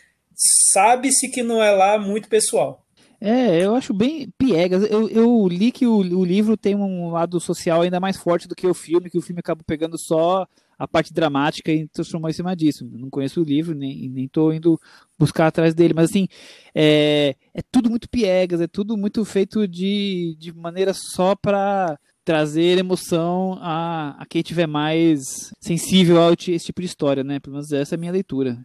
[0.72, 2.86] sabe-se que não é lá muito pessoal.
[3.20, 4.84] É, eu acho bem piegas.
[4.90, 8.56] Eu, eu li que o, o livro tem um lado social ainda mais forte do
[8.56, 10.48] que o filme, que o filme acaba pegando só
[10.78, 12.88] a parte dramática e transformou em cima disso.
[12.92, 14.80] Não conheço o livro, nem, nem tô indo
[15.18, 16.28] buscar atrás dele, mas assim,
[16.76, 22.78] é, é tudo muito piegas, é tudo muito feito de, de maneira só para trazer
[22.78, 25.20] emoção a, a quem tiver mais
[25.62, 27.40] sensível a esse tipo de história, né?
[27.40, 28.58] Pelo menos essa é a minha leitura.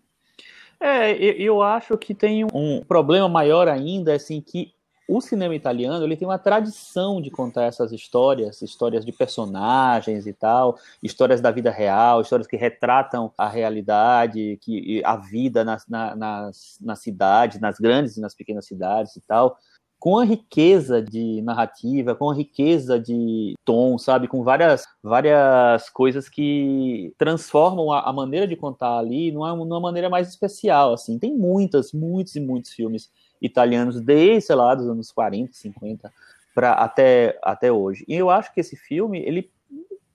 [0.80, 4.72] É, eu acho que tem um problema maior ainda, assim, que
[5.08, 10.32] o cinema italiano ele tem uma tradição de contar essas histórias, histórias de personagens e
[10.32, 16.14] tal, histórias da vida real, histórias que retratam a realidade, que a vida nas, na,
[16.16, 19.58] nas, nas cidades, nas grandes e nas pequenas cidades e tal,
[20.02, 26.28] com a riqueza de narrativa, com a riqueza de tom, sabe, com várias várias coisas
[26.28, 31.20] que transformam a, a maneira de contar ali numa, numa maneira mais especial, assim.
[31.20, 33.10] Tem muitas, muitos e muitos filmes
[33.42, 36.12] italianos desde, sei lá, dos anos 40, 50
[36.54, 38.04] para até, até hoje.
[38.06, 39.50] E eu acho que esse filme, ele,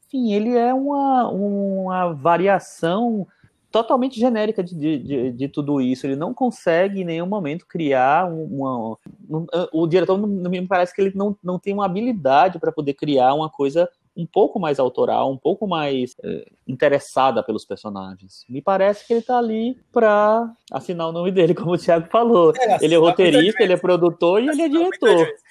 [0.08, 3.28] enfim, ele é uma, uma variação
[3.72, 6.08] totalmente genérica de, de, de, tudo isso.
[6.08, 8.98] Ele não consegue em nenhum momento criar uma.
[9.74, 13.34] o diretor não me parece que ele não, não tem uma habilidade para poder criar
[13.34, 18.44] uma coisa um pouco mais autoral, um pouco mais é, interessada pelos personagens.
[18.50, 22.52] Me parece que ele está ali para assinar o nome dele, como o Thiago falou.
[22.58, 25.10] É, ele é roteirista, ele é produtor e ele é diretor.
[25.10, 25.44] Muitas vezes,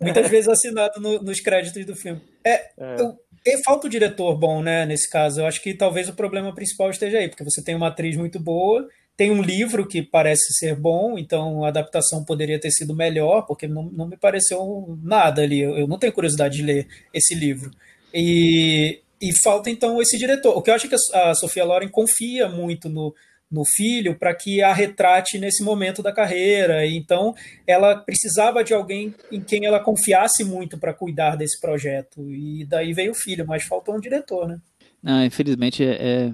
[0.00, 2.20] muitas vezes assinado no, nos créditos do filme.
[2.44, 2.96] É, é.
[3.44, 5.40] Eu, falta o diretor bom, né, nesse caso.
[5.40, 8.38] Eu acho que talvez o problema principal esteja aí, porque você tem uma atriz muito
[8.38, 13.42] boa, tem um livro que parece ser bom, então a adaptação poderia ter sido melhor,
[13.46, 15.60] porque não, não me pareceu nada ali.
[15.60, 17.70] Eu, eu não tenho curiosidade de ler esse livro.
[18.14, 20.56] E, e falta então esse diretor.
[20.56, 23.14] O que eu acho que a Sofia Loren confia muito no,
[23.52, 26.86] no filho para que a retrate nesse momento da carreira.
[26.86, 27.34] Então,
[27.66, 32.30] ela precisava de alguém em quem ela confiasse muito para cuidar desse projeto.
[32.32, 34.58] E daí veio o filho, mas faltou um diretor, né?
[35.02, 36.32] Não, infelizmente é, é,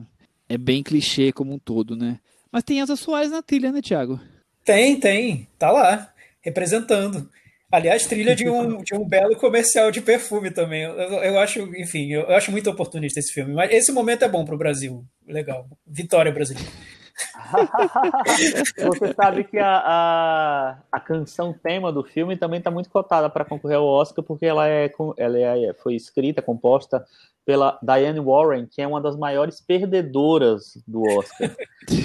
[0.49, 2.21] é bem clichê como um todo, né?
[2.53, 4.21] Mas tem as Soares na trilha, né, Thiago?
[4.65, 5.49] Tem, tem.
[5.59, 7.29] Tá lá, representando.
[7.71, 10.83] Aliás, trilha de um, de um belo comercial de perfume também.
[10.83, 13.53] Eu, eu acho, enfim, eu, acho muito oportunista esse filme.
[13.53, 15.05] Mas esse momento é bom para o Brasil.
[15.27, 15.67] Legal.
[15.87, 16.71] Vitória brasileira.
[18.79, 23.45] Você sabe que a, a, a, canção tema do filme também está muito cotada para
[23.45, 27.05] concorrer ao Oscar, porque ela, é, ela é, foi escrita, composta
[27.49, 31.57] pela Diane Warren, que é uma das maiores perdedoras do Oscar.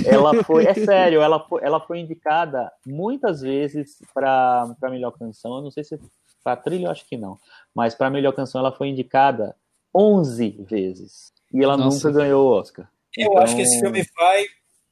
[0.07, 5.57] Ela foi, é sério, ela foi, ela foi indicada muitas vezes para melhor canção.
[5.57, 5.99] Eu não sei se
[6.41, 7.37] para trilha, eu acho que não,
[7.75, 9.53] mas para melhor canção ela foi indicada
[9.93, 12.07] 11 vezes e ela Nossa.
[12.07, 12.89] nunca ganhou o Oscar.
[13.17, 13.43] Eu então...
[13.43, 14.45] acho que esse filme vai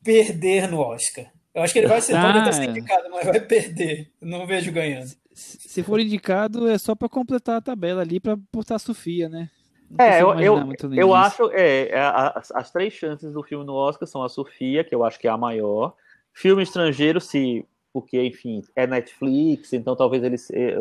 [0.04, 1.32] perder no Oscar.
[1.56, 4.12] Eu acho que ele vai ser, ah, pode ser indicado, mas vai perder.
[4.20, 5.12] Não vejo ganhando.
[5.34, 9.50] Se for indicado, é só para completar a tabela ali para botar a Sofia, né?
[9.98, 14.08] É, eu, eu, eu acho, é, é, as, as, três chances do filme no Oscar
[14.08, 15.96] são a Sofia, que eu acho que é a maior,
[16.34, 20.76] filme estrangeiro, se, porque, enfim, é Netflix, então talvez eles, é,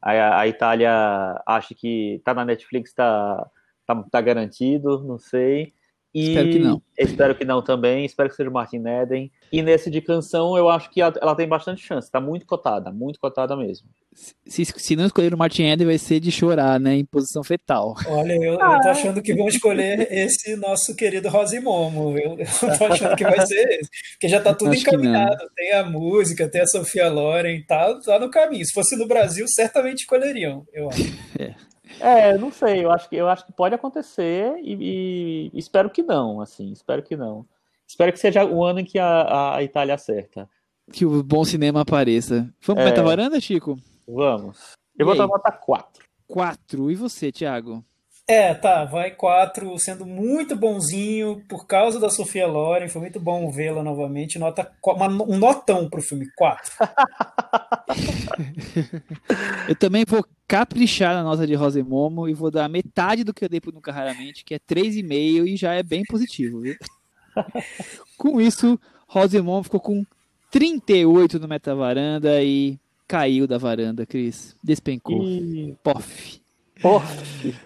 [0.00, 3.48] a, a Itália ache que tá na Netflix, tá,
[3.86, 5.72] tá, tá garantido, não sei,
[6.16, 6.82] e espero que não.
[6.98, 8.06] Espero que não também.
[8.06, 9.30] Espero que seja o Martin Eden.
[9.52, 12.10] E nesse de canção, eu acho que ela tem bastante chance.
[12.10, 13.86] Tá muito cotada, muito cotada mesmo.
[14.46, 16.94] Se, se não escolher o Martin Eden, vai ser de chorar, né?
[16.94, 17.94] Em posição fetal.
[18.06, 18.76] Olha, eu, ah.
[18.76, 22.18] eu tô achando que vão escolher esse nosso querido Rosimomo.
[22.18, 23.90] Eu, eu tô achando que vai ser esse.
[24.12, 25.36] Porque já tá tudo acho encaminhado.
[25.54, 28.64] Tem a música, tem a Sofia Loren, tá, tá no caminho.
[28.64, 31.02] Se fosse no Brasil, certamente escolheriam, eu acho.
[31.38, 31.54] É.
[32.00, 36.02] É, não sei, eu acho que, eu acho que pode acontecer e, e espero que
[36.02, 37.46] não, assim, espero que não.
[37.86, 40.48] Espero que seja o ano em que a, a Itália acerta.
[40.92, 42.52] Que o bom cinema apareça.
[42.62, 43.78] Vamos é, para a varanda, Chico?
[44.06, 44.72] Vamos.
[44.98, 45.18] Eu e vou aí?
[45.18, 46.04] dar nota 4.
[46.26, 46.90] 4.
[46.90, 47.84] E você, Thiago?
[48.28, 53.48] É, tá, vai 4, sendo muito bonzinho por causa da Sofia Loren, foi muito bom
[53.52, 54.36] vê-la novamente.
[54.36, 56.72] Nota, uma, um notão pro filme, 4.
[59.68, 63.48] eu também vou caprichar na nota de Rosemomo e vou dar metade do que eu
[63.48, 66.74] dei pro Nunca Raramente, que é 3,5 e já é bem positivo, viu?
[68.18, 70.04] com isso, Rosemomo ficou com
[70.50, 74.56] 38 no Metavaranda e caiu da varanda, Cris.
[74.64, 75.22] Despencou.
[75.22, 75.76] E...
[75.80, 76.44] Pof.
[76.80, 77.56] Pof.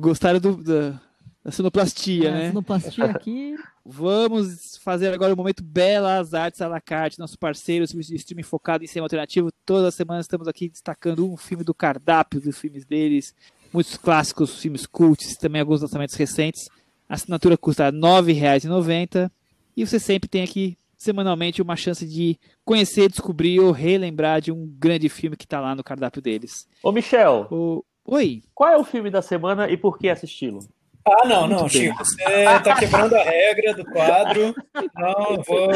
[0.00, 1.00] Gostaram do, da,
[1.44, 2.48] da sonoplastia, é, né?
[2.48, 3.56] Sonoplastia aqui.
[3.84, 8.82] Vamos fazer agora o momento Belas Artes à la carte, nosso parceiro de streaming focado
[8.82, 9.50] em cinema alternativo.
[9.66, 13.34] Toda semana estamos aqui destacando um filme do cardápio dos filmes deles,
[13.72, 16.66] muitos clássicos, filmes cults, também alguns lançamentos recentes.
[17.08, 19.30] A assinatura custa R$ 9,90
[19.76, 24.66] e você sempre tem aqui semanalmente uma chance de conhecer, descobrir ou relembrar de um
[24.78, 26.66] grande filme que está lá no cardápio deles.
[26.82, 27.84] Ô Michel, o...
[28.06, 28.42] Oi.
[28.54, 30.60] Qual é o filme da semana e por que assisti-lo?
[31.06, 34.54] Ah, não, não, Chico, você está quebrando a regra do quadro.
[34.94, 35.68] Não, vou,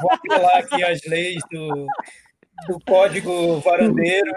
[0.00, 1.86] vou apelar aqui as leis do,
[2.68, 4.32] do código varandeiro.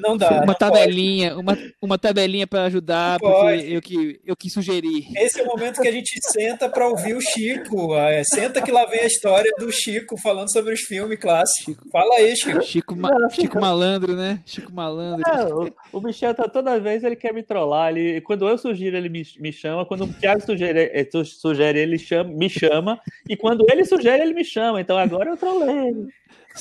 [0.00, 0.30] Não dá.
[0.30, 5.06] Uma não tabelinha, uma, uma tabelinha para ajudar, porque eu que, eu que sugeri.
[5.16, 7.94] Esse é o momento que a gente senta para ouvir o Chico.
[7.96, 11.76] É, senta que lá vem a história do Chico falando sobre os filmes clássicos.
[11.90, 12.62] Fala aí, Chico.
[12.62, 14.40] Chico, Ma Chico Malandro, né?
[14.44, 15.74] Chico Malandro.
[15.92, 17.96] O, o Michel tá toda vez ele quer me trollar.
[17.96, 19.86] Ele, quando eu sugiro, ele me, me chama.
[19.86, 23.00] Quando o Thiago sugere, eh, sugere ele chama, me chama.
[23.28, 24.80] E quando ele sugere, ele me chama.
[24.80, 25.94] Então agora eu trolei.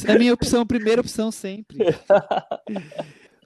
[0.03, 1.77] É a minha opção, primeira opção sempre.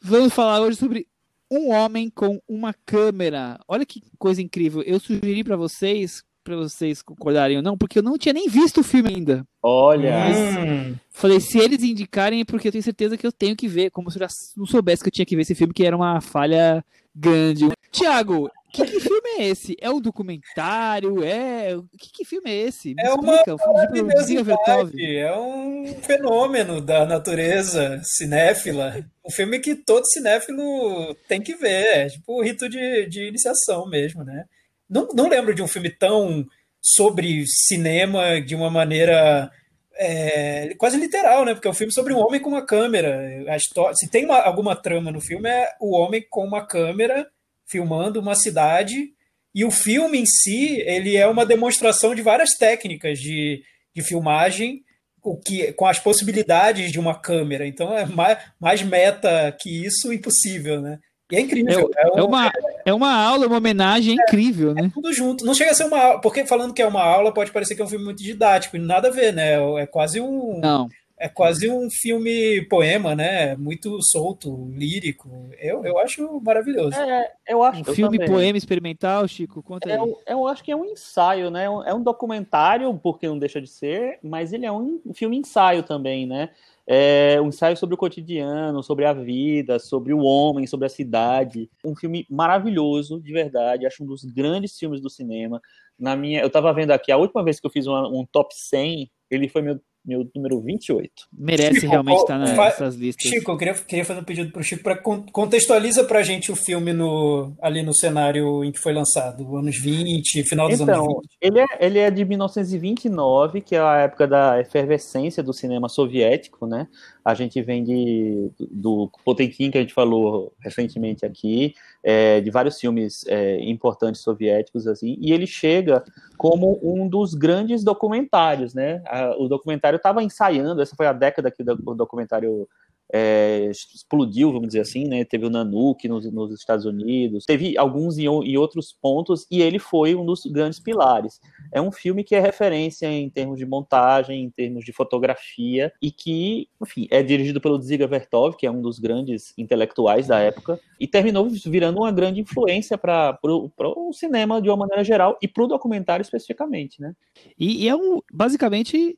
[0.02, 1.08] Vamos falar hoje sobre
[1.52, 3.60] um homem com uma câmera.
[3.68, 4.82] Olha que coisa incrível.
[4.84, 8.82] Eu sugeri para vocês, para vocês concordarem ou não, porque eu não tinha nem visto
[8.82, 9.46] o filme ainda.
[9.62, 10.12] Olha.
[10.12, 13.92] Mas, falei, se eles indicarem, é porque eu tenho certeza que eu tenho que ver,
[13.92, 15.96] como se eu já não soubesse que eu tinha que ver esse filme, que era
[15.96, 16.84] uma falha
[17.16, 17.68] grande.
[17.92, 19.76] Tiago, que, que, filme é esse?
[19.80, 21.24] É um documentário?
[21.24, 21.76] É.
[21.98, 22.94] Que, que filme é esse?
[22.94, 23.56] Me é explica.
[23.56, 29.06] uma curiosidade, é um fenômeno da natureza cinéfila.
[29.26, 31.98] Um filme que todo cinéfilo tem que ver.
[31.98, 34.46] É tipo o rito de, de iniciação mesmo, né?
[34.90, 36.46] Não, não lembro de um filme tão
[36.82, 39.52] sobre cinema de uma maneira
[39.96, 41.54] é, quase literal, né?
[41.54, 43.44] Porque é um filme sobre um homem com uma câmera.
[43.48, 47.28] A história, se tem uma, alguma trama no filme, é o homem com uma câmera
[47.70, 49.10] filmando uma cidade
[49.54, 53.62] e o filme em si ele é uma demonstração de várias técnicas de,
[53.96, 54.82] de filmagem
[55.22, 57.68] o que com as possibilidades de uma câmera.
[57.68, 61.00] Então é mais, mais meta que isso impossível né?
[61.32, 62.52] E é incrível é, é, um, é uma
[62.88, 64.90] é uma aula uma homenagem é, incrível né?
[64.94, 65.46] tudo junto.
[65.46, 67.82] Não chega a ser uma aula porque falando que é uma aula pode parecer que
[67.82, 69.54] é um filme muito didático e nada a ver né?
[69.80, 70.90] É quase um não
[71.20, 73.56] é quase um filme poema, né?
[73.58, 75.50] Muito solto, lírico.
[75.60, 76.96] Eu, eu acho maravilhoso.
[76.96, 77.82] É, eu acho.
[77.82, 78.34] Um filme também.
[78.34, 80.16] poema experimental, Chico, conta é, aí.
[80.26, 81.66] Eu acho que é um ensaio, né?
[81.66, 86.26] É um documentário, porque não deixa de ser, mas ele é um filme ensaio também,
[86.26, 86.50] né?
[86.92, 91.70] é um ensaio sobre o cotidiano, sobre a vida, sobre o homem, sobre a cidade.
[91.86, 93.86] Um filme maravilhoso, de verdade.
[93.86, 95.62] Acho um dos grandes filmes do cinema.
[96.00, 98.56] Na minha, eu estava vendo aqui, a última vez que eu fiz um, um top
[98.56, 99.80] 100, ele foi meu
[100.10, 101.12] meu número 28.
[101.32, 103.30] Merece Chico, realmente estar nessas listas.
[103.30, 106.52] Chico, eu queria, queria fazer um pedido para o Chico para contextualiza para a gente
[106.52, 111.04] o filme no, ali no cenário em que foi lançado, anos 20, final dos então,
[111.04, 111.38] anos 20.
[111.40, 116.66] Ele é, ele é de 1929, que é a época da efervescência do cinema soviético,
[116.66, 116.88] né?
[117.24, 122.80] A gente vem de, do Potemkin, que a gente falou recentemente aqui, é, de vários
[122.80, 126.04] filmes é, importantes soviéticos, assim, e ele chega
[126.38, 129.04] como um dos grandes documentários, né?
[129.38, 132.68] O documentário estava ensaiando, essa foi a década que o documentário
[133.12, 135.26] é, explodiu, vamos dizer assim, né?
[135.26, 139.80] Teve o Nanook nos, nos Estados Unidos, teve alguns em, em, outros pontos, e ele
[139.80, 141.40] foi um dos grandes pilares.
[141.72, 146.12] É um filme que é referência em termos de montagem, em termos de fotografia, e
[146.12, 150.80] que, enfim, é dirigido pelo Dziga Vertov, que é um dos grandes intelectuais da época,
[151.00, 155.64] e terminou virando uma grande influência para o cinema de uma maneira geral e para
[155.64, 157.14] o documentário especificamente, né?
[157.58, 159.18] E, e é um, basicamente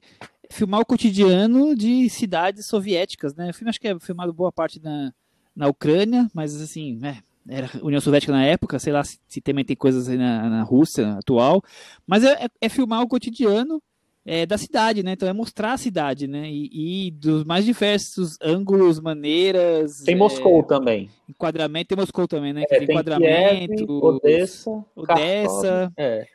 [0.51, 3.49] filmar o cotidiano de cidades soviéticas, né?
[3.49, 5.13] O filme acho que é filmado boa parte na,
[5.55, 9.65] na Ucrânia, mas assim, é, era União Soviética na época, sei lá se, se também
[9.65, 11.63] tem coisas aí na, na Rússia atual,
[12.05, 13.81] mas é, é, é filmar o cotidiano
[14.25, 15.13] é, da cidade, né?
[15.13, 16.47] Então é mostrar a cidade, né?
[16.49, 20.03] E, e dos mais diversos ângulos, maneiras.
[20.05, 21.09] Tem Moscou é, também.
[21.27, 22.63] Enquadramento, tem Moscou também, né?
[22.69, 23.75] É, tem enquadramento.
[23.75, 24.85] Kiev, Odessa.
[24.95, 25.91] Odessa.
[25.97, 26.27] É.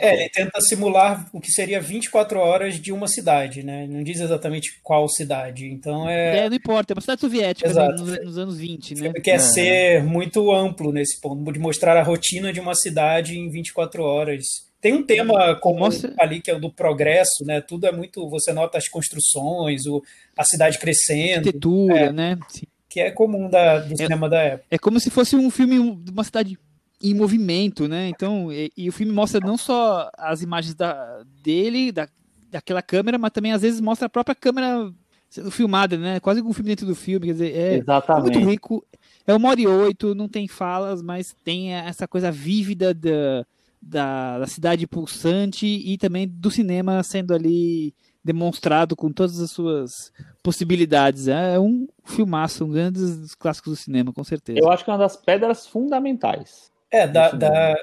[0.00, 3.88] É, ele tenta simular o que seria 24 horas de uma cidade, né?
[3.88, 5.66] Não diz exatamente qual cidade.
[5.66, 6.44] Então é.
[6.44, 9.12] É, não importa, é uma cidade soviética nos, nos, anos 20, né?
[9.14, 9.38] Quer é.
[9.38, 14.44] ser muito amplo nesse ponto, de mostrar a rotina de uma cidade em 24 horas.
[14.80, 16.14] Tem um tema comum Mostra...
[16.20, 17.60] ali que é o do progresso, né?
[17.60, 18.28] Tudo é muito.
[18.30, 20.00] Você nota as construções, o,
[20.36, 21.48] a cidade crescendo.
[21.48, 22.38] Arquitetura, é, né?
[22.48, 22.66] Sim.
[22.88, 24.66] Que é comum da, do é, cinema da época.
[24.70, 26.56] É como se fosse um filme de uma cidade
[27.04, 28.08] em movimento, né?
[28.08, 32.08] Então, e, e, o filme mostra não só as imagens da, dele, da,
[32.50, 34.90] daquela câmera, mas também às vezes mostra a própria câmera
[35.28, 36.18] sendo filmada, né?
[36.20, 38.86] Quase um filme dentro do filme, quer dizer, é, é muito rico.
[39.26, 43.44] É uma hora e oito, não tem falas, mas tem essa coisa vívida da,
[43.80, 50.10] da, da cidade pulsante e também do cinema sendo ali demonstrado com todas as suas
[50.42, 51.28] possibilidades.
[51.28, 54.58] É um filmaço, um dos clássicos do cinema, com certeza.
[54.58, 57.74] Eu acho que é uma das pedras fundamentais é, da, da,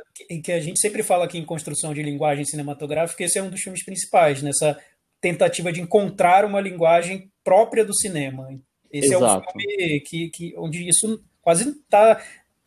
[0.41, 3.61] que a gente sempre fala aqui em construção de linguagem cinematográfica, esse é um dos
[3.61, 4.79] filmes principais, nessa
[5.19, 8.47] tentativa de encontrar uma linguagem própria do cinema.
[8.89, 9.23] Esse Exato.
[9.23, 12.21] é um filme que, que, onde isso quase está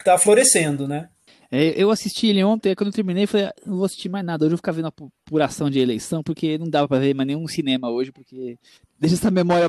[0.05, 1.09] tá florescendo, né?
[1.51, 4.45] É, eu assisti ele ontem, quando eu terminei, falei, ah, não vou assistir mais nada.
[4.45, 4.93] Hoje eu vou ficar vendo a
[5.27, 8.59] apuração de eleição, porque não dava para ver mais nenhum cinema hoje, porque
[8.99, 9.69] deixa essa memória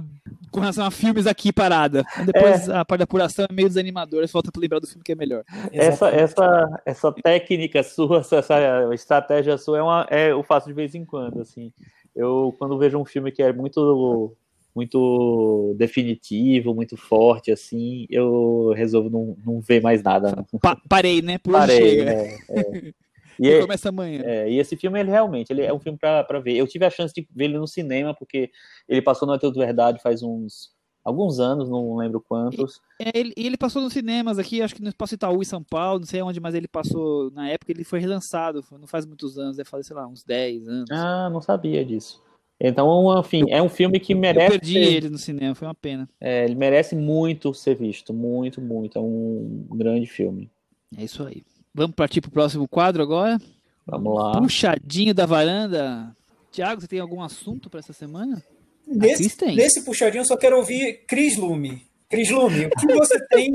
[0.52, 2.04] com relação a filmes aqui parada.
[2.26, 2.76] Depois é.
[2.76, 5.44] a parte da apuração é meio desanimadora, falta para lembrar do filme que é melhor.
[5.72, 10.74] Essa, essa, essa técnica sua, essa, essa estratégia sua é, uma, é eu faço de
[10.74, 11.72] vez em quando, assim.
[12.16, 14.36] Eu, quando vejo um filme que é muito
[14.76, 20.46] muito definitivo, muito forte, assim, eu resolvo não, não ver mais nada.
[20.62, 21.38] Pa parei, né?
[21.38, 22.94] Por Parei, é, é.
[23.38, 24.22] E é, começa amanhã.
[24.24, 26.56] É, e esse filme, ele realmente, ele é um filme para ver.
[26.56, 28.50] Eu tive a chance de ver ele no cinema, porque
[28.88, 30.74] ele passou no Ateu de Verdade faz uns
[31.04, 32.82] alguns anos, não lembro quantos.
[33.00, 36.00] É, ele, ele passou nos cinemas aqui, acho que no Espaço Itaú em São Paulo,
[36.00, 39.58] não sei onde, mas ele passou na época, ele foi relançado, não faz muitos anos,
[39.58, 40.90] deve fazer, sei lá, uns 10 anos.
[40.92, 42.25] Ah, não sabia disso.
[42.60, 44.46] Então, enfim, é um filme que merece.
[44.46, 44.94] Eu perdi ser...
[44.94, 46.10] ele no cinema, foi uma pena.
[46.20, 48.98] É, ele merece muito ser visto, muito, muito.
[48.98, 50.50] É um grande filme.
[50.98, 51.44] É isso aí.
[51.74, 53.38] Vamos partir para o próximo quadro agora?
[53.86, 54.40] Vamos lá.
[54.40, 56.16] Puxadinho da varanda.
[56.52, 58.42] Tiago, você tem algum assunto para essa semana?
[58.88, 61.86] Nesse, nesse puxadinho, eu só quero ouvir Cris Lume.
[62.08, 63.52] Cris Lume, o que você tem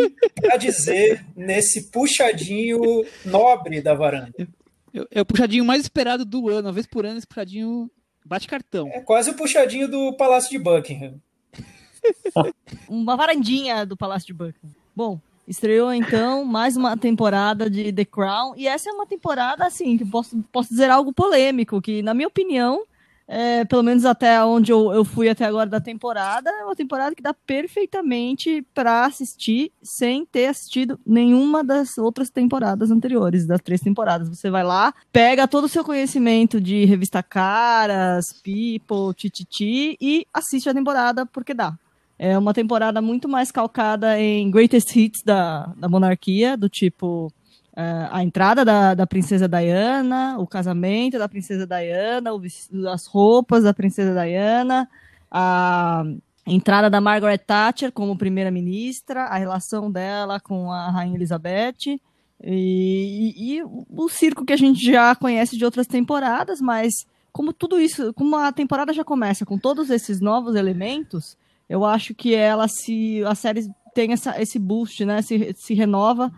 [0.52, 2.80] a dizer nesse puxadinho
[3.24, 4.46] nobre da varanda?
[5.10, 6.68] É o puxadinho mais esperado do ano.
[6.68, 7.90] Uma vez por ano, esse puxadinho
[8.24, 8.88] Bate cartão.
[8.88, 11.20] É quase o puxadinho do Palácio de Buckingham.
[12.88, 14.74] uma varandinha do Palácio de Buckingham.
[14.94, 18.54] Bom, estreou então mais uma temporada de The Crown.
[18.56, 22.28] E essa é uma temporada, assim, que posso, posso dizer algo polêmico, que, na minha
[22.28, 22.84] opinião,
[23.32, 27.14] é, pelo menos até onde eu, eu fui até agora da temporada, é uma temporada
[27.14, 33.80] que dá perfeitamente para assistir sem ter assistido nenhuma das outras temporadas anteriores, das três
[33.80, 34.28] temporadas.
[34.28, 40.68] Você vai lá, pega todo o seu conhecimento de revista Caras, People, Tititi e assiste
[40.68, 41.72] a temporada porque dá.
[42.18, 47.32] É uma temporada muito mais calcada em greatest hits da, da monarquia, do tipo
[47.74, 52.40] a entrada da, da princesa Diana, o casamento da princesa Diana, o,
[52.92, 54.88] as roupas da princesa Diana,
[55.30, 56.02] a,
[56.46, 62.00] entrada da Margaret Thatcher como primeira-ministra, a relação dela com a Rainha Elizabeth e,
[62.42, 66.92] e, e, o circo que a gente já conhece de outras temporadas, mas
[67.32, 71.36] como tudo isso, como a temporada já começa com todos esses novos elementos,
[71.68, 75.22] eu acho que ela se a série tem essa, esse boost, né?
[75.22, 76.32] Se, se renova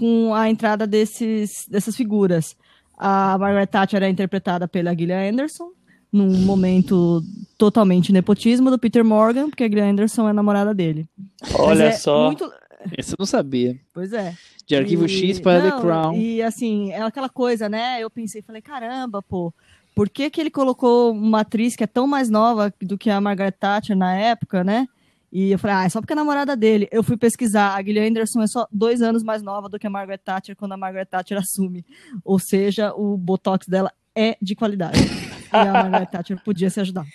[0.00, 2.56] com a entrada desses, dessas figuras.
[2.96, 5.72] A Margaret Thatcher é interpretada pela Gillian Anderson,
[6.10, 7.22] num momento
[7.58, 11.06] totalmente nepotismo do Peter Morgan, porque a Gillian Anderson é namorada dele.
[11.54, 12.26] Olha é só.
[12.26, 12.50] Muito...
[12.96, 13.78] Esse eu não sabia.
[13.92, 14.34] Pois é.
[14.66, 15.08] De arquivo e...
[15.08, 16.14] X para não, The Crown.
[16.14, 17.98] E assim, é aquela coisa, né?
[18.00, 19.52] Eu pensei, falei, caramba, pô,
[19.94, 23.20] por que, que ele colocou uma atriz que é tão mais nova do que a
[23.20, 24.88] Margaret Thatcher na época, né?
[25.32, 26.88] E eu falei, ah, é só porque é namorada dele.
[26.90, 29.90] Eu fui pesquisar, a Gillian Anderson é só dois anos mais nova do que a
[29.90, 31.84] Margaret Thatcher quando a Margaret Thatcher assume.
[32.24, 34.98] Ou seja, o botox dela é de qualidade.
[35.52, 37.04] e a Margaret Thatcher podia se ajudar.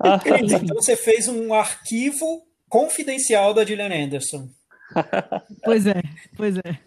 [0.00, 2.24] Ah, então você fez um arquivo
[2.68, 4.48] confidencial da Gillian Anderson.
[5.64, 6.00] Pois é,
[6.36, 6.78] pois é.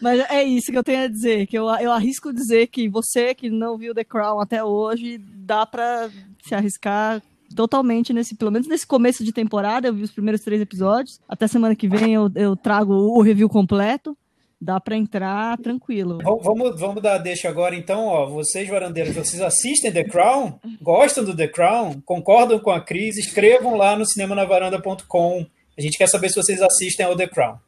[0.00, 3.34] Mas é isso que eu tenho a dizer, que eu, eu arrisco dizer que você
[3.34, 6.10] que não viu The Crown até hoje, dá para
[6.44, 7.22] se arriscar
[7.54, 11.20] totalmente nesse, pelo menos nesse começo de temporada, eu vi os primeiros três episódios.
[11.28, 14.16] Até semana que vem eu, eu trago o review completo.
[14.60, 16.18] Dá para entrar tranquilo.
[16.42, 18.26] Vamos, vamos dar deixa agora, então, ó.
[18.26, 20.58] Vocês, varandeiros, vocês assistem The Crown?
[20.80, 22.00] Gostam do The Crown?
[22.02, 23.20] Concordam com a crise?
[23.20, 25.46] Escrevam lá no cinemanavaranda.com.
[25.76, 27.58] A gente quer saber se vocês assistem ao The Crown.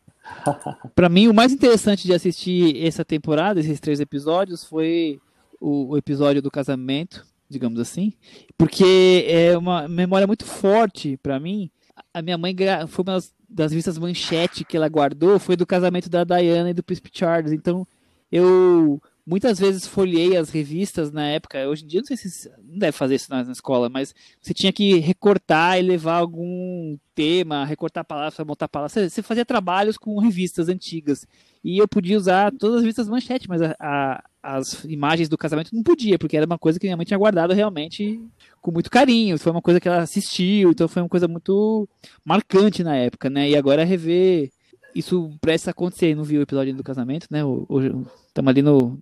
[0.94, 5.20] para mim, o mais interessante de assistir essa temporada, esses três episódios, foi
[5.60, 8.12] o, o episódio do casamento, digamos assim,
[8.58, 11.70] porque é uma memória muito forte para mim.
[12.12, 12.54] A minha mãe
[12.88, 16.82] foi uma das revistas manchete que ela guardou, foi do casamento da Diana e do
[16.82, 17.52] Príncipe Charles.
[17.52, 17.86] Então,
[18.30, 21.66] eu muitas vezes folhei as revistas na época.
[21.66, 24.54] Hoje em dia, não sei se não deve fazer isso na, na escola, mas você
[24.54, 28.92] tinha que recortar e levar algum tema, recortar palavras, montar palavras.
[28.92, 31.26] Você, você, fazia trabalhos com revistas antigas.
[31.64, 35.74] E eu podia usar todas as revistas manchete, mas a, a, as imagens do casamento
[35.74, 38.20] não podia, porque era uma coisa que minha mãe tinha guardado realmente
[38.62, 39.38] com muito carinho.
[39.38, 41.88] Foi uma coisa que ela assistiu, então foi uma coisa muito
[42.24, 43.50] marcante na época, né?
[43.50, 44.52] E agora rever
[44.98, 46.14] isso prestes a acontecer.
[46.14, 47.40] Não viu o episódio do casamento, né?
[48.28, 48.98] Estamos ali no,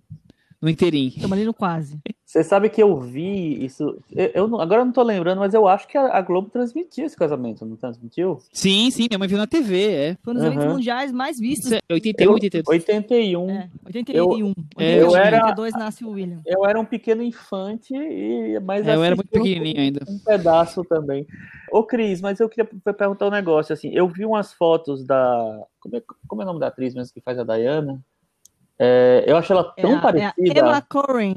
[0.65, 1.09] no inteirinho.
[1.09, 1.99] Estamos ali no quase.
[2.25, 4.01] Você sabe que eu vi isso.
[4.11, 7.05] Eu, eu agora eu não tô lembrando, mas eu acho que a, a, Globo transmitiu
[7.05, 8.39] esse casamento, não transmitiu?
[8.51, 10.17] Sim, sim, minha mãe viu na TV, é.
[10.23, 10.51] Foi um dos uhum.
[10.51, 11.71] eventos mundiais mais vistos.
[11.89, 12.67] 81, 82.
[12.67, 13.49] 81.
[13.51, 14.53] É, 81.
[14.75, 16.41] Eu, eu era, 82 nasce o William.
[16.43, 19.99] Eu era um pequeno infante, e, mas é, eu era muito pequenininho um, ainda.
[20.09, 21.27] Um pedaço também.
[21.71, 25.63] Ô, Cris, mas eu queria perguntar um negócio, assim, eu vi umas fotos da...
[25.79, 28.03] Como é, como é o nome da atriz mesmo que faz a Diana?
[28.79, 30.31] É, eu acho ela tão é a, parecida.
[30.37, 31.35] É a Emma Corrin.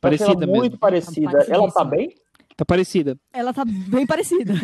[0.00, 0.78] Parecida muito mesmo.
[0.78, 1.46] parecida.
[1.48, 2.14] Ela tá bem?
[2.56, 3.16] Tá parecida.
[3.32, 4.54] Ela tá bem parecida.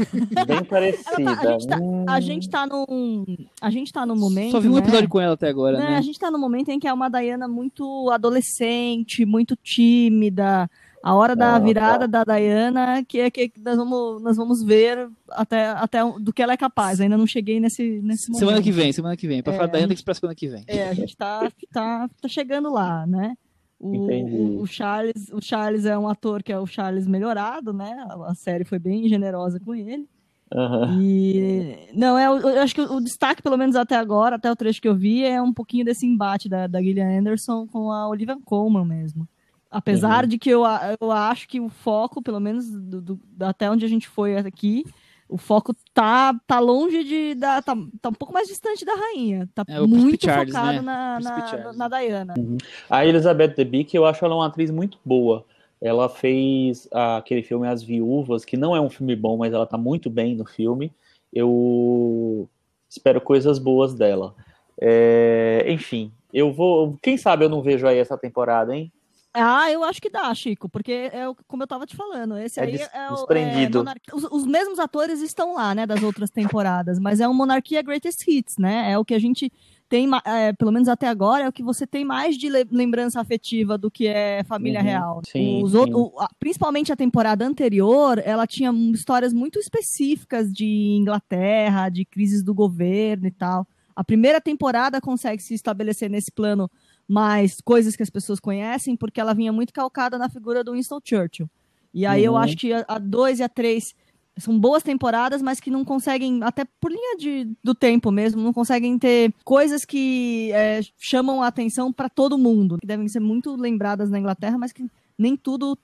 [0.47, 1.25] Bem parecida.
[1.25, 2.05] Tá, a, gente tá, hum.
[2.07, 3.25] a gente tá num.
[3.61, 4.51] A gente tá num momento.
[4.51, 4.81] Só vi um né?
[4.81, 5.97] episódio com ela até agora, né?
[5.97, 10.69] A gente tá num momento em que é uma Diana muito adolescente, muito tímida.
[11.03, 12.25] A hora da ah, virada tá.
[12.25, 16.53] da Diana, que é que nós vamos, nós vamos ver até, até do que ela
[16.53, 17.01] é capaz.
[17.01, 18.41] Ainda não cheguei nesse, nesse momento.
[18.41, 19.43] Semana que vem, semana que vem.
[19.43, 20.65] Pra é, falar da Diana, tem que esperar semana que vem.
[20.67, 23.37] É, a gente tá, tá, tá chegando lá, né?
[23.81, 27.97] O, o, o, Charles, o Charles é um ator que é o Charles melhorado, né?
[28.09, 30.09] A, a série foi bem generosa com ele.
[30.53, 31.01] Uhum.
[31.01, 34.57] E não, é, eu acho que o, o, destaque, pelo menos até agora, até o
[34.57, 38.09] trecho que eu vi, é um pouquinho desse embate da, da Gillian Anderson com a
[38.09, 39.29] Olivia Colman mesmo.
[39.71, 40.29] Apesar uhum.
[40.29, 40.63] de que eu,
[41.01, 44.85] eu acho que o foco, pelo menos do, do, até onde a gente foi aqui,
[45.29, 47.35] o foco tá, tá longe de.
[47.35, 49.49] Da, tá, tá um pouco mais distante da rainha.
[49.55, 50.81] Tá é, muito Charles, focado né?
[50.81, 52.35] na, na, na, Diana.
[52.39, 52.57] Uhum.
[52.89, 55.45] A Elizabeth Debicki, eu acho ela uma atriz muito boa.
[55.81, 59.77] Ela fez aquele filme As Viúvas, que não é um filme bom, mas ela tá
[59.77, 60.91] muito bem no filme.
[61.33, 62.49] Eu
[62.89, 64.35] espero coisas boas dela.
[64.81, 66.97] É, enfim, eu vou.
[67.03, 68.91] Quem sabe eu não vejo aí essa temporada, hein?
[69.39, 72.37] Ah, eu acho que dá, Chico, porque é como eu tava te falando.
[72.37, 73.33] Esse é aí é, o.
[73.33, 77.83] É os, os, mesmos atores estão lá, né, das outras temporadas, mas é um Monarquia
[77.83, 78.91] Greatest Hits, né?
[78.93, 79.53] É o que a gente
[79.89, 83.79] tem, é, pelo menos até agora, é o que você tem mais de lembrança afetiva
[83.79, 85.23] do que é família uhum, real.
[85.25, 85.79] Sim, Os sim.
[85.79, 90.67] Outro, principalmente a temporada anterior, ela tinha histórias muito específicas de
[91.01, 93.67] Inglaterra, de crises do governo e tal.
[93.97, 96.71] A primeira temporada consegue se estabelecer nesse plano
[97.09, 101.01] mais coisas que as pessoas conhecem, porque ela vinha muito calcada na figura do Winston
[101.03, 101.49] Churchill.
[101.95, 102.35] E aí uhum.
[102.35, 103.95] eu acho que a 2 e a 3
[104.37, 108.53] são boas temporadas, mas que não conseguem, até por linha de, do tempo mesmo, não
[108.53, 113.57] conseguem ter coisas que é, chamam a atenção para todo mundo, que devem ser muito
[113.57, 114.87] lembradas na Inglaterra, mas que
[115.19, 115.77] nem tudo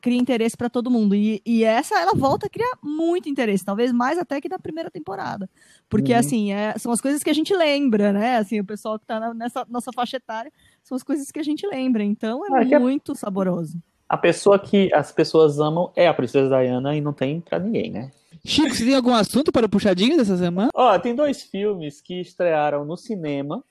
[0.00, 1.14] cria interesse para todo mundo.
[1.14, 4.90] E, e, essa ela volta a criar muito interesse, talvez mais até que na primeira
[4.90, 5.48] temporada.
[5.88, 6.18] Porque, uhum.
[6.18, 8.36] assim, é, são as coisas que a gente lembra, né?
[8.36, 10.52] Assim, o pessoal que está nessa nossa faixa etária
[10.90, 12.02] são as coisas que a gente lembra.
[12.02, 13.78] Então é, é muito saboroso.
[14.08, 17.92] A pessoa que as pessoas amam é a Princesa Diana e não tem para ninguém,
[17.92, 18.10] né?
[18.44, 20.70] Chico, você tem algum assunto para o puxadinho dessa semana?
[20.74, 23.62] Ó, tem dois filmes que estrearam no cinema.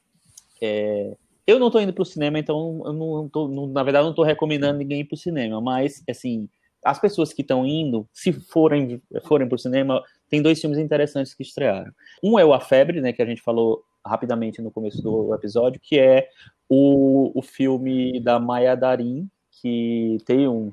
[0.62, 1.14] É,
[1.46, 4.24] eu não tô indo pro cinema, então eu não tô, não, na verdade, não tô
[4.24, 6.48] recomendando ninguém ir pro cinema, mas, assim,
[6.86, 11.44] as pessoas que estão indo, se forem, forem pro cinema, tem dois filmes interessantes que
[11.44, 11.92] estrearam.
[12.24, 15.82] Um é o A Febre, né, que a gente falou rapidamente no começo do episódio,
[15.82, 16.30] que é
[16.70, 19.28] o, o filme da Maya Darin,
[19.62, 20.72] que tem um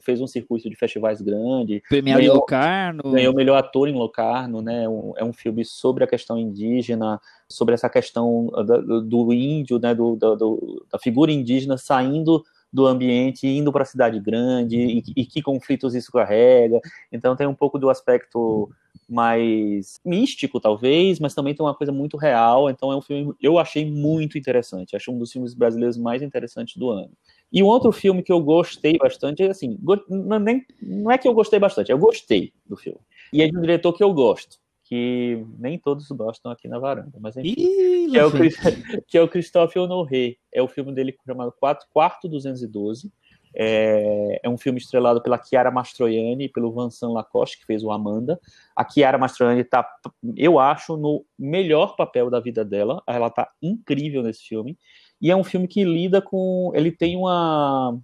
[0.00, 1.82] fez um circuito de festivais grande.
[1.88, 3.02] Premiado ganhou, em Locarno.
[3.12, 4.88] Ganhou o melhor ator em Locarno, né?
[4.88, 9.94] Um, é um filme sobre a questão indígena, sobre essa questão do, do índio, né?
[9.94, 12.42] Do, do, da figura indígena saindo
[12.72, 16.80] do ambiente, indo para a cidade grande e, e, que conflitos isso carrega.
[17.10, 18.70] Então tem um pouco do aspecto
[19.08, 22.68] mais místico, talvez, mas também tem uma coisa muito real.
[22.68, 24.96] Então é um filme eu achei muito interessante.
[24.96, 27.12] Acho um dos filmes brasileiros mais interessantes do ano.
[27.52, 29.78] E um outro filme que eu gostei bastante, é assim,
[30.08, 33.00] não, nem, não é que eu gostei bastante, eu gostei do filme.
[33.32, 37.18] E é de um diretor que eu gosto, que nem todos gostam aqui na varanda,
[37.20, 37.54] mas enfim.
[37.58, 38.30] Ih, que, é o,
[39.06, 40.36] que é o Christophe Honoré.
[40.52, 41.52] É o filme dele chamado
[41.92, 43.10] Quarto 212.
[43.58, 47.90] É, é, um filme estrelado pela Chiara Mastroianni e pelo Vincent Lacoste, que fez o
[47.90, 48.38] Amanda.
[48.76, 49.88] A Chiara Mastroianni está,
[50.36, 53.02] eu acho, no melhor papel da vida dela.
[53.08, 54.78] Ela está incrível nesse filme.
[55.20, 56.70] E é um filme que lida com.
[56.74, 57.98] Ele tem uma.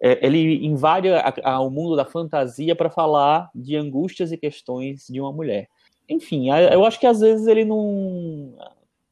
[0.00, 5.06] É, ele invade a, a, o mundo da fantasia para falar de angústias e questões
[5.08, 5.68] de uma mulher.
[6.08, 8.54] Enfim, eu acho que às vezes ele não,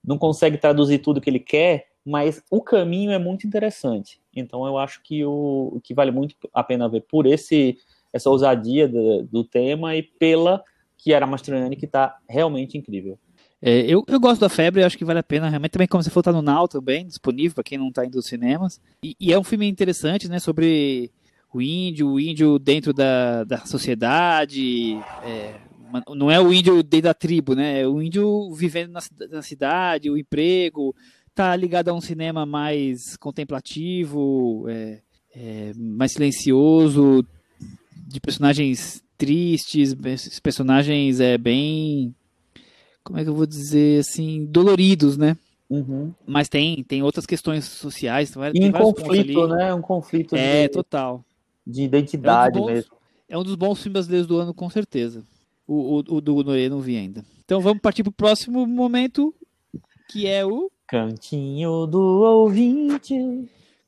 [0.04, 4.20] não consegue traduzir tudo que ele quer, mas o caminho é muito interessante.
[4.34, 7.78] Então eu acho que o que vale muito a pena ver por esse
[8.12, 10.64] essa ousadia do, do tema e pela
[10.96, 13.18] Chiara Mastroianni que está realmente incrível.
[13.62, 15.48] É, eu, eu gosto da Febre, acho que vale a pena.
[15.48, 18.16] Realmente, também, como você falou, tá no Now também, disponível para quem não está indo
[18.16, 18.80] aos cinemas.
[19.04, 21.10] E, e, é um filme interessante, né, sobre
[21.52, 24.94] o índio, o índio dentro da, da sociedade.
[25.22, 25.54] É,
[26.14, 27.80] não é o índio dentro da tribo, né?
[27.80, 29.00] É o índio vivendo na,
[29.30, 30.94] na cidade, o emprego.
[31.34, 35.00] Tá ligado a um cinema mais contemplativo, é,
[35.34, 37.24] é mais silencioso,
[38.06, 39.94] de personagens tristes,
[40.42, 42.14] personagens é, bem
[43.04, 45.36] como é que eu vou dizer assim, doloridos, né?
[45.68, 46.12] Uhum.
[46.26, 48.32] Mas tem, tem outras questões sociais.
[48.54, 49.74] E um conflito, né?
[49.74, 51.24] Um conflito é, de, total.
[51.66, 52.92] de identidade é um bons, mesmo.
[53.28, 55.22] É um dos bons filmes brasileiros do ano, com certeza.
[55.72, 57.24] O, o, o do Noé não vi ainda.
[57.44, 59.32] Então vamos partir para o próximo momento,
[60.10, 60.68] que é o...
[60.84, 63.14] Cantinho do Ouvinte.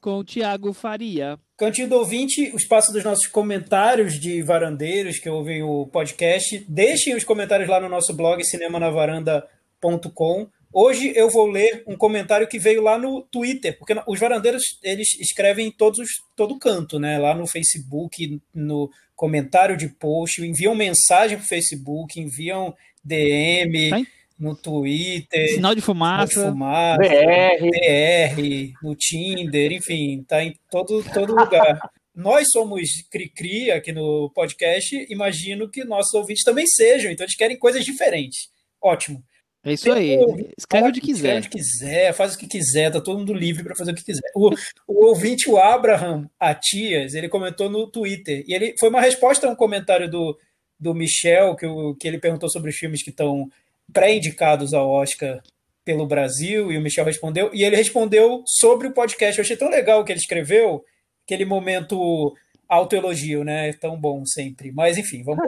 [0.00, 1.36] Com o Tiago Faria.
[1.56, 6.64] Cantinho do ouvinte, o espaço dos nossos comentários de varandeiros que ouvem o podcast.
[6.68, 10.46] Deixem os comentários lá no nosso blog cinemanavaranda.com.
[10.72, 15.18] Hoje eu vou ler um comentário que veio lá no Twitter, porque os varandeiros eles
[15.20, 17.18] escrevem em todos, todo canto, né?
[17.18, 22.74] Lá no Facebook, no comentário de post, enviam mensagem para o Facebook, enviam
[23.04, 24.06] DM.
[24.38, 27.70] No Twitter, sinal de fumaça, de fumaça BR.
[27.70, 31.78] BR, no Tinder, enfim, tá em todo, todo lugar.
[32.14, 37.56] Nós somos cri-cri aqui no podcast, imagino que nossos ouvintes também sejam, então eles querem
[37.56, 38.50] coisas diferentes.
[38.80, 39.22] Ótimo.
[39.64, 40.18] É isso aí.
[40.58, 41.36] Escreve onde quiser.
[41.36, 44.28] Onde quiser, faz o que quiser, tá todo mundo livre para fazer o que quiser.
[44.34, 44.50] O,
[44.88, 49.50] o ouvinte, o Abraham Atias, ele comentou no Twitter, e ele foi uma resposta a
[49.50, 50.36] um comentário do,
[50.78, 53.48] do Michel, que, o, que ele perguntou sobre os filmes que estão
[53.92, 55.40] pré-indicados ao Oscar
[55.84, 59.38] pelo Brasil, e o Michel respondeu, e ele respondeu sobre o podcast.
[59.38, 60.84] Eu achei tão legal o que ele escreveu,
[61.24, 62.34] aquele momento
[62.74, 63.68] autoelogio, né?
[63.68, 64.72] É tão bom sempre.
[64.72, 65.44] Mas enfim, vamos.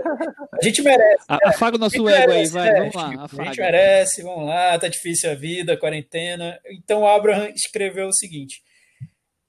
[0.53, 1.25] A gente merece.
[1.29, 1.39] Né?
[1.45, 2.79] Afaga o nosso ego aí, vai, né?
[2.81, 3.25] vamos lá.
[3.25, 3.43] Afaga.
[3.43, 6.59] A gente merece, vamos lá, tá difícil a vida, quarentena.
[6.67, 8.63] Então, Abraham escreveu o seguinte: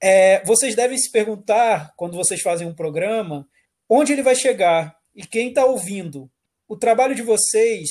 [0.01, 3.47] é, vocês devem se perguntar, quando vocês fazem um programa,
[3.89, 6.29] onde ele vai chegar e quem está ouvindo.
[6.67, 7.89] O trabalho de vocês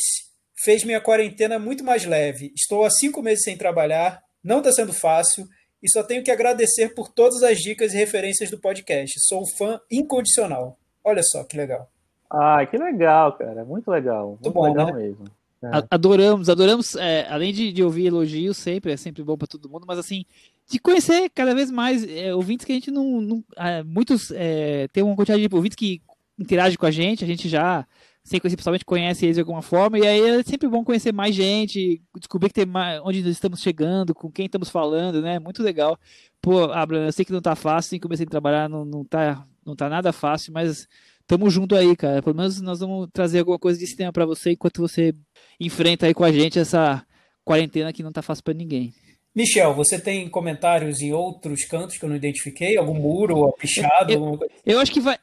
[0.65, 2.53] fez minha quarentena muito mais leve.
[2.57, 5.47] Estou há cinco meses sem trabalhar, não está sendo fácil
[5.85, 9.21] e só tenho que agradecer por todas as dicas e referências do podcast.
[9.21, 10.79] Sou um fã incondicional.
[11.05, 11.91] Olha só que legal.
[12.31, 13.67] Ah, que legal, cara.
[13.67, 14.29] Muito legal.
[14.29, 14.93] Muito, muito bom, legal né?
[14.95, 15.25] mesmo.
[15.63, 15.85] É.
[15.91, 19.85] Adoramos, adoramos, é, além de, de, ouvir elogios sempre, é sempre bom para todo mundo,
[19.87, 20.25] mas assim,
[20.69, 23.21] de conhecer cada vez mais é, ouvintes que a gente não.
[23.21, 26.01] não é, muitos é, tem uma quantidade de ouvintes que
[26.39, 27.87] interagem com a gente, a gente já
[28.25, 31.35] sem conhecer pessoalmente, conhece eles de alguma forma, e aí é sempre bom conhecer mais
[31.35, 35.39] gente, descobrir que tem mais, onde nós estamos chegando, com quem estamos falando, né?
[35.39, 35.99] Muito legal.
[36.41, 39.47] Pô, Abraham, eu sei que não tá fácil, sim, comecei a trabalhar, não, não tá
[39.65, 40.87] não tá nada fácil, mas
[41.27, 42.23] tamo junto aí, cara.
[42.23, 45.15] Pelo menos nós vamos trazer alguma coisa de cinema para você enquanto você
[45.59, 47.05] enfrenta aí com a gente essa
[47.45, 48.93] quarentena que não tá fácil para ninguém.
[49.35, 52.77] Michel, você tem comentários em outros cantos que eu não identifiquei?
[52.77, 54.13] Algum muro, pichado?
[54.13, 55.19] Eu, eu, eu acho que vai.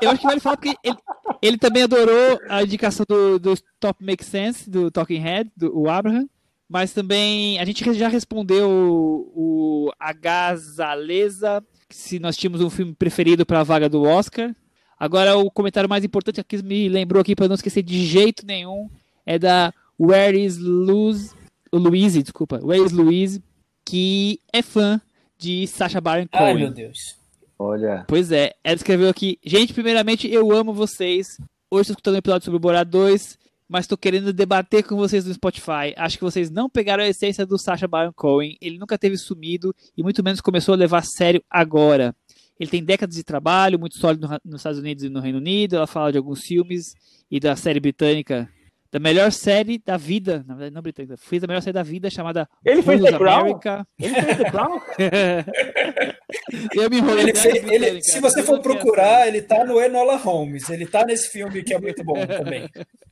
[0.00, 0.96] Eu acho que vale falar porque ele,
[1.42, 5.88] ele também adorou a indicação do, do Top Make Sense, do Talking Head, do o
[5.88, 6.28] Abraham.
[6.68, 13.46] Mas também a gente já respondeu o, o Agazaleza, se nós tínhamos um filme preferido
[13.46, 14.54] para a vaga do Oscar.
[14.98, 18.88] Agora o comentário mais importante que me lembrou aqui para não esquecer de jeito nenhum
[19.24, 21.34] é da Where is Luz,
[21.72, 23.42] Louise, desculpa, Where is Louise,
[23.84, 25.00] que é fã
[25.38, 26.46] de Sacha Baron Cohen.
[26.46, 27.16] Ai, meu Deus.
[27.58, 28.04] Olha.
[28.06, 31.26] Pois é, ela escreveu aqui: Gente, primeiramente eu amo vocês.
[31.70, 33.38] Hoje estou escutando um episódio sobre o Borá 2,
[33.68, 35.94] mas estou querendo debater com vocês no Spotify.
[35.96, 38.56] Acho que vocês não pegaram a essência do Sacha Baron Cohen.
[38.60, 42.14] Ele nunca teve sumido e muito menos começou a levar a sério agora.
[42.58, 45.76] Ele tem décadas de trabalho, muito sólido nos Estados Unidos e no Reino Unido.
[45.76, 46.94] Ela fala de alguns filmes
[47.30, 48.48] e da série britânica
[48.96, 52.08] da melhor série da vida, na verdade não britânica, fez a melhor série da vida
[52.08, 53.60] chamada Ele fez The Crown?
[54.00, 54.80] Ele fez The Crown?
[56.74, 57.24] eu me enrolei.
[57.24, 61.30] Ele fez, ele, se você for procurar, ele tá no Enola Holmes, ele tá nesse
[61.30, 62.70] filme que é muito bom também.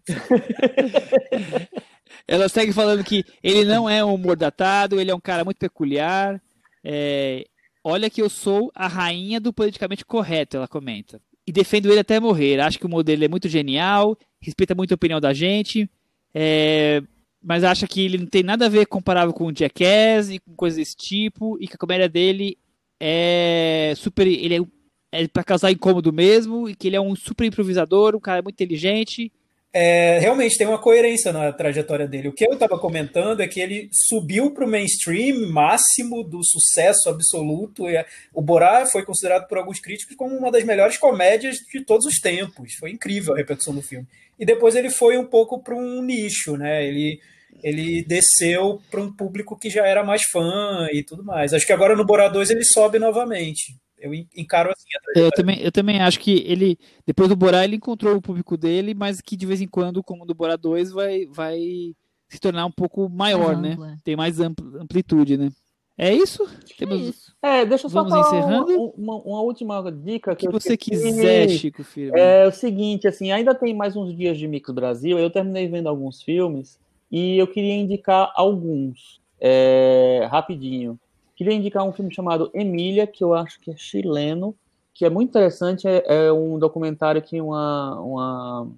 [2.26, 5.58] Ela segue falando que ele não é um humor datado, ele é um cara muito
[5.58, 6.40] peculiar.
[6.82, 7.44] É,
[7.82, 11.20] olha que eu sou a rainha do politicamente correto, ela comenta.
[11.46, 12.58] E defendo ele até morrer.
[12.60, 15.88] Acho que o modelo é muito genial, respeita muito a opinião da gente,
[16.34, 17.02] é,
[17.42, 20.54] mas acha que ele não tem nada a ver comparável com o Jackass e com
[20.54, 22.56] coisas desse tipo, e que a comédia dele
[23.00, 24.26] é super.
[24.26, 28.20] Ele é, é para causar incômodo mesmo, e que ele é um super improvisador, um
[28.20, 29.32] cara muito inteligente.
[29.76, 32.28] É, realmente tem uma coerência na trajetória dele.
[32.28, 37.08] O que eu estava comentando é que ele subiu para o mainstream máximo do sucesso
[37.08, 37.82] absoluto.
[38.32, 42.20] o Borá foi considerado por alguns críticos como uma das melhores comédias de todos os
[42.20, 42.74] tempos.
[42.78, 44.06] Foi incrível a repercussão do filme
[44.38, 46.86] e depois ele foi um pouco para um nicho, né?
[46.86, 47.20] Ele,
[47.62, 51.52] ele desceu para um público que já era mais fã e tudo mais.
[51.52, 53.76] Acho que agora no Bora 2 ele sobe novamente.
[54.04, 54.84] Eu encaro assim
[55.16, 58.92] eu também, eu também acho que ele, depois do Borá, ele encontrou o público dele,
[58.92, 61.58] mas que de vez em quando, como do Borá 2, vai, vai
[62.28, 63.78] se tornar um pouco maior, né?
[64.04, 65.50] Tem mais amplitude, né?
[65.96, 66.46] É isso?
[66.76, 67.00] Temos...
[67.00, 67.36] É, isso.
[67.40, 68.92] é deixa eu só Vamos falar encerrando?
[68.96, 72.14] Uma, uma, última dica que, que você quiser, Chico Filho.
[72.14, 75.18] É o seguinte, assim, ainda tem mais uns dias de Mix Brasil.
[75.18, 76.78] Eu terminei vendo alguns filmes
[77.10, 80.98] e eu queria indicar alguns, é, rapidinho.
[81.36, 84.54] Queria indicar um filme chamado Emília, que eu acho que é chileno,
[84.92, 85.86] que é muito interessante.
[85.86, 88.68] É, é um documentário que uma, uma,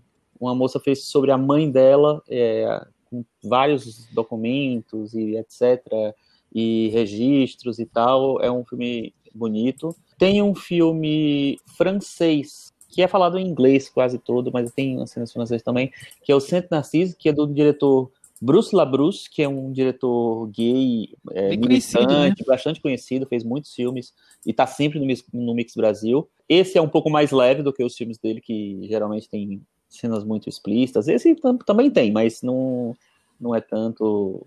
[0.41, 6.15] uma moça fez sobre a mãe dela, é, com vários documentos e etc
[6.53, 8.41] e registros e tal.
[8.41, 9.95] É um filme bonito.
[10.19, 15.63] Tem um filme francês que é falado em inglês quase todo, mas tem cenas francesas
[15.63, 15.93] também,
[16.23, 18.11] que é o Saint Narcisse, que é do diretor
[18.41, 22.47] Bruce Labrousse, que é um diretor gay, é, militante, né?
[22.47, 24.13] bastante conhecido, fez muitos filmes
[24.45, 26.29] e está sempre no Mix, no Mix Brasil.
[26.49, 30.23] Esse é um pouco mais leve do que os filmes dele, que geralmente tem cenas
[30.23, 31.09] muito explícitas.
[31.09, 31.35] Esse
[31.65, 32.95] também tem, mas não,
[33.41, 34.47] não é tanto,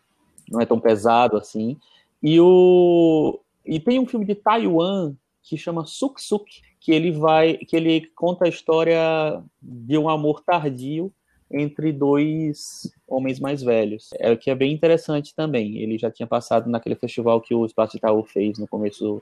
[0.50, 1.76] não é tão pesado assim.
[2.22, 7.58] E, o, e tem um filme de Taiwan que chama Suk Suk, que ele vai,
[7.58, 11.12] que ele conta a história de um amor tardio
[11.52, 14.10] entre dois homens mais velhos.
[14.20, 15.78] É o que é bem interessante também.
[15.78, 19.22] Ele já tinha passado naquele festival que o Espaço Itaú fez no começo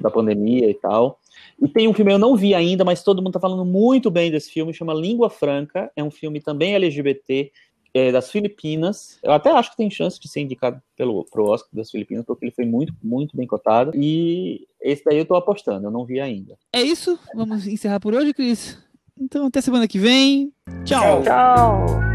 [0.00, 1.18] da pandemia e tal.
[1.60, 4.30] E tem um filme eu não vi ainda, mas todo mundo está falando muito bem
[4.30, 5.90] desse filme, chama Língua Franca.
[5.94, 7.50] É um filme também LGBT
[7.92, 9.18] é, das Filipinas.
[9.22, 12.44] Eu até acho que tem chance de ser indicado pelo pro Oscar das Filipinas, porque
[12.44, 13.92] ele foi muito, muito bem cotado.
[13.94, 16.56] E esse daí eu tô apostando, eu não vi ainda.
[16.72, 18.78] É isso, vamos encerrar por hoje, Cris.
[19.20, 20.52] Então até semana que vem.
[20.84, 21.22] Tchau.
[21.22, 22.09] Tchau.